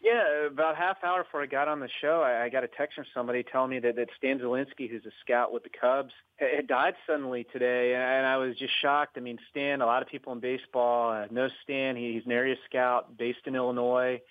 Yeah, 0.01 0.47
about 0.47 0.77
half 0.77 1.03
hour 1.03 1.23
before 1.23 1.43
I 1.43 1.45
got 1.45 1.67
on 1.67 1.81
the 1.81 1.89
show, 2.01 2.21
I, 2.21 2.45
I 2.45 2.49
got 2.49 2.63
a 2.63 2.69
text 2.69 2.95
from 2.95 3.05
somebody 3.13 3.43
telling 3.43 3.71
me 3.71 3.79
that, 3.79 3.97
that 3.97 4.07
Stan 4.17 4.39
Zielinski, 4.39 4.89
who's 4.89 5.05
a 5.05 5.11
scout 5.21 5.51
with 5.51 5.63
the 5.63 5.69
Cubs, 5.69 6.13
had 6.37 6.67
died 6.67 6.93
suddenly 7.05 7.45
today, 7.51 7.95
and 7.95 8.25
I 8.25 8.37
was 8.37 8.57
just 8.57 8.71
shocked. 8.81 9.17
I 9.17 9.19
mean, 9.19 9.37
Stan, 9.49 9.81
a 9.81 9.85
lot 9.85 10.01
of 10.01 10.07
people 10.07 10.31
in 10.31 10.39
baseball 10.39 11.11
uh, 11.11 11.27
know 11.31 11.49
Stan. 11.63 11.97
He, 11.97 12.13
he's 12.13 12.25
an 12.25 12.31
area 12.31 12.55
scout 12.69 13.17
based 13.17 13.39
in 13.45 13.55
Illinois. 13.55 14.21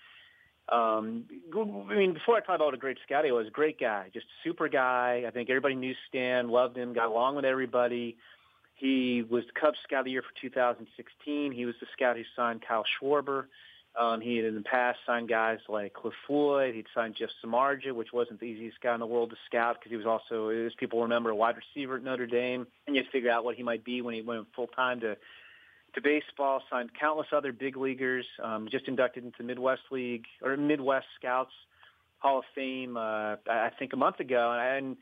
Um, 0.70 1.24
I 1.54 1.94
mean, 1.94 2.12
before 2.12 2.36
I 2.36 2.40
talk 2.40 2.56
about 2.56 2.74
a 2.74 2.78
great 2.78 2.98
scout 3.04 3.24
he 3.24 3.32
was, 3.32 3.46
a 3.46 3.50
great 3.50 3.80
guy, 3.80 4.10
just 4.12 4.26
a 4.26 4.48
super 4.48 4.68
guy. 4.68 5.24
I 5.26 5.30
think 5.30 5.48
everybody 5.48 5.74
knew 5.74 5.94
Stan, 6.08 6.48
loved 6.48 6.76
him, 6.76 6.92
got 6.92 7.06
along 7.06 7.36
with 7.36 7.44
everybody. 7.44 8.16
He 8.74 9.24
was 9.28 9.44
the 9.46 9.60
Cubs 9.60 9.78
Scout 9.84 10.00
of 10.00 10.04
the 10.04 10.12
Year 10.12 10.22
for 10.22 10.40
2016. 10.40 11.52
He 11.52 11.64
was 11.64 11.74
the 11.80 11.86
scout 11.94 12.16
who 12.16 12.22
signed 12.36 12.62
Kyle 12.66 12.84
Schwarber. 13.00 13.46
Um, 13.98 14.20
he 14.20 14.36
had 14.36 14.44
in 14.44 14.54
the 14.54 14.60
past 14.60 14.98
signed 15.04 15.28
guys 15.28 15.58
like 15.68 15.94
Cliff 15.94 16.14
Floyd. 16.26 16.76
He'd 16.76 16.86
signed 16.94 17.16
Jeff 17.18 17.30
Samardzija, 17.44 17.92
which 17.92 18.12
wasn't 18.12 18.38
the 18.38 18.46
easiest 18.46 18.80
guy 18.80 18.94
in 18.94 19.00
the 19.00 19.06
world 19.06 19.30
to 19.30 19.36
scout 19.46 19.76
because 19.78 19.90
he 19.90 19.96
was 19.96 20.06
also, 20.06 20.50
as 20.50 20.72
people 20.74 21.02
remember, 21.02 21.30
a 21.30 21.34
wide 21.34 21.56
receiver 21.56 21.96
at 21.96 22.04
Notre 22.04 22.26
Dame. 22.26 22.66
And 22.86 22.94
you 22.94 23.02
had 23.02 23.06
to 23.06 23.10
figure 23.10 23.30
out 23.32 23.44
what 23.44 23.56
he 23.56 23.64
might 23.64 23.84
be 23.84 24.00
when 24.00 24.14
he 24.14 24.22
went 24.22 24.46
full 24.54 24.68
time 24.68 25.00
to 25.00 25.16
to 25.98 26.02
baseball, 26.02 26.62
signed 26.70 26.90
countless 26.98 27.28
other 27.32 27.52
big 27.52 27.76
leaguers, 27.76 28.26
um, 28.42 28.68
just 28.70 28.88
inducted 28.88 29.24
into 29.24 29.38
the 29.38 29.44
Midwest 29.44 29.82
League 29.90 30.24
or 30.42 30.56
Midwest 30.56 31.06
Scouts 31.18 31.52
Hall 32.18 32.38
of 32.38 32.44
Fame, 32.54 32.96
uh, 32.96 33.36
I 33.48 33.70
think 33.78 33.92
a 33.92 33.96
month 33.96 34.20
ago. 34.20 34.52
And, 34.52 34.86
and 34.86 34.96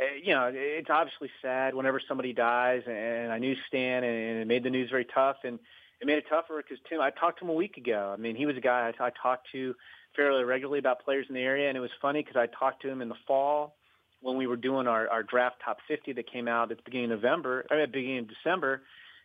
uh, 0.00 0.14
you 0.22 0.34
know, 0.34 0.50
it's 0.52 0.90
obviously 0.90 1.30
sad 1.42 1.74
whenever 1.74 2.00
somebody 2.06 2.32
dies. 2.32 2.82
And 2.86 3.32
I 3.32 3.38
knew 3.38 3.54
Stan, 3.68 4.04
and 4.04 4.40
it 4.40 4.46
made 4.46 4.64
the 4.64 4.70
news 4.70 4.90
very 4.90 5.04
tough. 5.04 5.36
And 5.44 5.58
it 6.00 6.06
made 6.06 6.18
it 6.18 6.24
tougher 6.28 6.62
because 6.62 6.82
Tim, 6.88 7.00
I 7.00 7.10
talked 7.10 7.38
to 7.40 7.44
him 7.44 7.50
a 7.50 7.54
week 7.54 7.76
ago. 7.76 8.12
I 8.12 8.20
mean, 8.20 8.36
he 8.36 8.46
was 8.46 8.56
a 8.56 8.60
guy 8.60 8.92
I, 8.98 9.06
I 9.06 9.10
talked 9.10 9.48
to 9.52 9.74
fairly 10.16 10.44
regularly 10.44 10.78
about 10.78 11.04
players 11.04 11.26
in 11.28 11.34
the 11.34 11.40
area, 11.40 11.68
and 11.68 11.76
it 11.76 11.80
was 11.80 11.90
funny 12.00 12.22
because 12.22 12.36
I 12.36 12.46
talked 12.46 12.82
to 12.82 12.88
him 12.88 13.00
in 13.00 13.08
the 13.08 13.16
fall 13.26 13.76
when 14.20 14.36
we 14.36 14.46
were 14.46 14.56
doing 14.56 14.86
our, 14.86 15.08
our 15.08 15.22
draft 15.22 15.56
top 15.64 15.78
50 15.88 16.12
that 16.12 16.30
came 16.30 16.48
out 16.48 16.70
at 16.70 16.76
the 16.78 16.82
beginning 16.84 17.12
of 17.12 17.22
November, 17.22 17.66
or 17.70 17.78
at 17.78 17.92
the 17.92 17.98
beginning 17.98 18.18
of 18.20 18.28
December. 18.28 18.82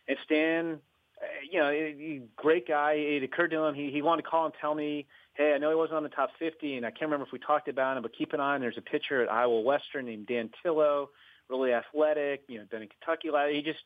And 0.08 0.16
Stan 0.24 0.78
Uh, 1.20 1.26
you 1.50 1.58
know, 1.58 1.70
he, 1.70 2.22
great 2.36 2.66
guy. 2.66 2.92
It 2.92 3.22
occurred 3.22 3.50
to 3.50 3.64
him 3.64 3.74
he 3.74 3.90
he 3.90 4.02
wanted 4.02 4.22
to 4.22 4.28
call 4.28 4.46
and 4.46 4.54
tell 4.60 4.74
me, 4.74 5.06
hey, 5.34 5.52
I 5.54 5.58
know 5.58 5.70
he 5.70 5.76
wasn't 5.76 5.96
on 5.96 6.02
the 6.02 6.08
top 6.08 6.30
50, 6.38 6.76
and 6.76 6.86
I 6.86 6.90
can't 6.90 7.02
remember 7.02 7.26
if 7.26 7.32
we 7.32 7.38
talked 7.38 7.68
about 7.68 7.96
him, 7.96 8.02
but 8.02 8.16
keep 8.16 8.32
an 8.32 8.40
eye 8.40 8.54
on. 8.54 8.60
There's 8.60 8.78
a 8.78 8.82
pitcher 8.82 9.22
at 9.22 9.30
Iowa 9.30 9.60
Western 9.60 10.06
named 10.06 10.26
Dan 10.26 10.50
Tillo, 10.62 11.10
really 11.48 11.72
athletic. 11.72 12.42
You 12.48 12.58
know, 12.58 12.64
been 12.70 12.82
in 12.82 12.88
Kentucky. 12.88 13.30
He 13.52 13.62
just 13.62 13.84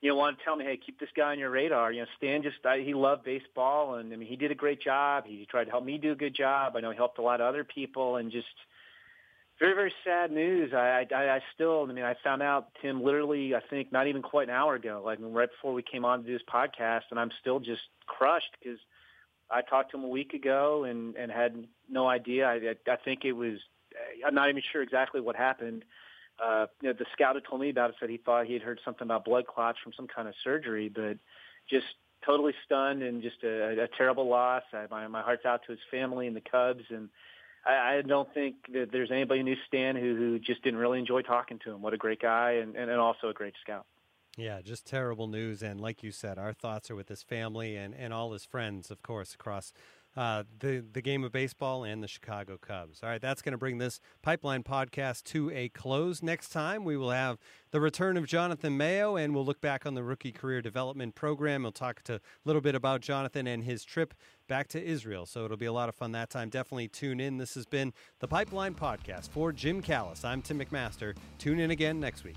you 0.00 0.10
know 0.10 0.16
wanted 0.16 0.38
to 0.38 0.44
tell 0.44 0.56
me, 0.56 0.64
hey, 0.64 0.78
keep 0.84 1.00
this 1.00 1.08
guy 1.16 1.32
on 1.32 1.38
your 1.38 1.50
radar. 1.50 1.92
You 1.92 2.02
know, 2.02 2.08
Stan 2.16 2.42
just 2.42 2.64
I, 2.64 2.80
he 2.80 2.94
loved 2.94 3.24
baseball, 3.24 3.94
and 3.94 4.12
I 4.12 4.16
mean 4.16 4.28
he 4.28 4.36
did 4.36 4.50
a 4.50 4.54
great 4.54 4.80
job. 4.80 5.24
He 5.26 5.46
tried 5.50 5.64
to 5.64 5.70
help 5.70 5.84
me 5.84 5.98
do 5.98 6.12
a 6.12 6.16
good 6.16 6.34
job. 6.34 6.74
I 6.76 6.80
know 6.80 6.90
he 6.90 6.96
helped 6.96 7.18
a 7.18 7.22
lot 7.22 7.40
of 7.40 7.46
other 7.46 7.64
people, 7.64 8.16
and 8.16 8.30
just 8.30 8.46
very 9.58 9.74
very 9.74 9.92
sad 10.04 10.30
news. 10.30 10.72
I, 10.74 11.06
I 11.14 11.36
I 11.36 11.40
still 11.54 11.86
I 11.88 11.92
mean 11.92 12.04
I 12.04 12.14
found 12.22 12.42
out 12.42 12.68
Tim 12.82 13.02
literally 13.02 13.54
I 13.54 13.60
think 13.70 13.92
not 13.92 14.06
even 14.06 14.22
quite 14.22 14.48
an 14.48 14.54
hour 14.54 14.74
ago, 14.74 15.02
like 15.04 15.18
right 15.20 15.48
before 15.50 15.72
we 15.72 15.82
came 15.82 16.04
on 16.04 16.20
to 16.20 16.26
do 16.26 16.32
this 16.32 16.42
podcast, 16.52 17.02
and 17.10 17.18
I'm 17.18 17.30
still 17.40 17.60
just 17.60 17.82
crushed 18.06 18.56
because 18.62 18.78
I 19.50 19.62
talked 19.62 19.92
to 19.92 19.96
him 19.96 20.04
a 20.04 20.08
week 20.08 20.34
ago 20.34 20.84
and 20.84 21.16
and 21.16 21.30
had 21.30 21.66
no 21.88 22.06
idea. 22.06 22.46
I 22.46 22.74
I 22.90 22.96
think 23.04 23.24
it 23.24 23.32
was 23.32 23.58
I'm 24.26 24.34
not 24.34 24.48
even 24.50 24.62
sure 24.72 24.82
exactly 24.82 25.20
what 25.20 25.36
happened. 25.36 25.84
Uh, 26.42 26.66
you 26.82 26.88
know, 26.88 26.94
the 26.98 27.06
scout 27.12 27.34
had 27.34 27.44
told 27.44 27.62
me 27.62 27.70
about 27.70 27.90
it 27.90 27.96
said 27.98 28.10
he 28.10 28.18
thought 28.18 28.44
he 28.46 28.52
had 28.52 28.62
heard 28.62 28.78
something 28.84 29.06
about 29.06 29.24
blood 29.24 29.46
clots 29.46 29.78
from 29.82 29.92
some 29.96 30.06
kind 30.06 30.28
of 30.28 30.34
surgery, 30.44 30.90
but 30.94 31.16
just 31.68 31.86
totally 32.24 32.52
stunned 32.64 33.02
and 33.02 33.22
just 33.22 33.42
a, 33.42 33.84
a 33.84 33.88
terrible 33.96 34.28
loss. 34.28 34.62
I, 34.72 34.86
my 34.90 35.06
my 35.08 35.22
heart's 35.22 35.46
out 35.46 35.62
to 35.66 35.72
his 35.72 35.80
family 35.90 36.26
and 36.26 36.36
the 36.36 36.42
Cubs 36.42 36.84
and 36.90 37.08
I, 37.66 37.96
I 37.96 38.02
don't 38.02 38.32
think 38.32 38.56
that 38.72 38.90
there's 38.92 39.10
anybody 39.10 39.40
who 39.40 39.44
knew 39.44 39.56
Stan 39.66 39.96
who, 39.96 40.14
who 40.14 40.38
just 40.38 40.62
didn't 40.62 40.78
really 40.78 40.98
enjoy 40.98 41.22
talking 41.22 41.58
to 41.64 41.72
him. 41.72 41.82
What 41.82 41.94
a 41.94 41.96
great 41.96 42.20
guy 42.20 42.52
and, 42.62 42.76
and, 42.76 42.90
and 42.90 43.00
also 43.00 43.28
a 43.28 43.34
great 43.34 43.54
scout. 43.62 43.86
Yeah, 44.36 44.60
just 44.60 44.86
terrible 44.86 45.28
news. 45.28 45.62
And 45.62 45.80
like 45.80 46.02
you 46.02 46.12
said, 46.12 46.38
our 46.38 46.52
thoughts 46.52 46.90
are 46.90 46.96
with 46.96 47.08
his 47.08 47.22
family 47.22 47.76
and, 47.76 47.94
and 47.94 48.12
all 48.12 48.32
his 48.32 48.44
friends, 48.44 48.90
of 48.90 49.02
course, 49.02 49.34
across 49.34 49.72
uh, 50.16 50.44
the 50.60 50.84
the 50.92 51.02
game 51.02 51.24
of 51.24 51.32
baseball 51.32 51.84
and 51.84 52.02
the 52.02 52.08
Chicago 52.08 52.56
Cubs. 52.58 53.00
All 53.02 53.08
right, 53.08 53.20
that's 53.20 53.42
going 53.42 53.52
to 53.52 53.58
bring 53.58 53.78
this 53.78 54.00
Pipeline 54.22 54.62
podcast 54.62 55.24
to 55.24 55.50
a 55.50 55.68
close. 55.68 56.22
Next 56.22 56.48
time, 56.48 56.84
we 56.84 56.96
will 56.96 57.10
have 57.10 57.38
the 57.70 57.80
return 57.80 58.16
of 58.16 58.26
Jonathan 58.26 58.76
Mayo, 58.76 59.16
and 59.16 59.34
we'll 59.34 59.44
look 59.44 59.60
back 59.60 59.84
on 59.84 59.94
the 59.94 60.02
rookie 60.02 60.32
career 60.32 60.62
development 60.62 61.14
program. 61.14 61.62
We'll 61.62 61.72
talk 61.72 62.02
to 62.04 62.14
a 62.14 62.20
little 62.44 62.62
bit 62.62 62.74
about 62.74 63.02
Jonathan 63.02 63.46
and 63.46 63.64
his 63.64 63.84
trip 63.84 64.14
back 64.48 64.68
to 64.68 64.82
Israel. 64.82 65.26
So 65.26 65.44
it'll 65.44 65.56
be 65.56 65.66
a 65.66 65.72
lot 65.72 65.88
of 65.88 65.94
fun 65.94 66.12
that 66.12 66.30
time. 66.30 66.48
Definitely 66.48 66.88
tune 66.88 67.20
in. 67.20 67.38
This 67.38 67.54
has 67.54 67.66
been 67.66 67.92
the 68.20 68.28
Pipeline 68.28 68.74
podcast 68.74 69.28
for 69.30 69.52
Jim 69.52 69.82
Callis. 69.82 70.24
I'm 70.24 70.40
Tim 70.40 70.58
McMaster. 70.58 71.14
Tune 71.38 71.60
in 71.60 71.70
again 71.70 72.00
next 72.00 72.24
week. 72.24 72.36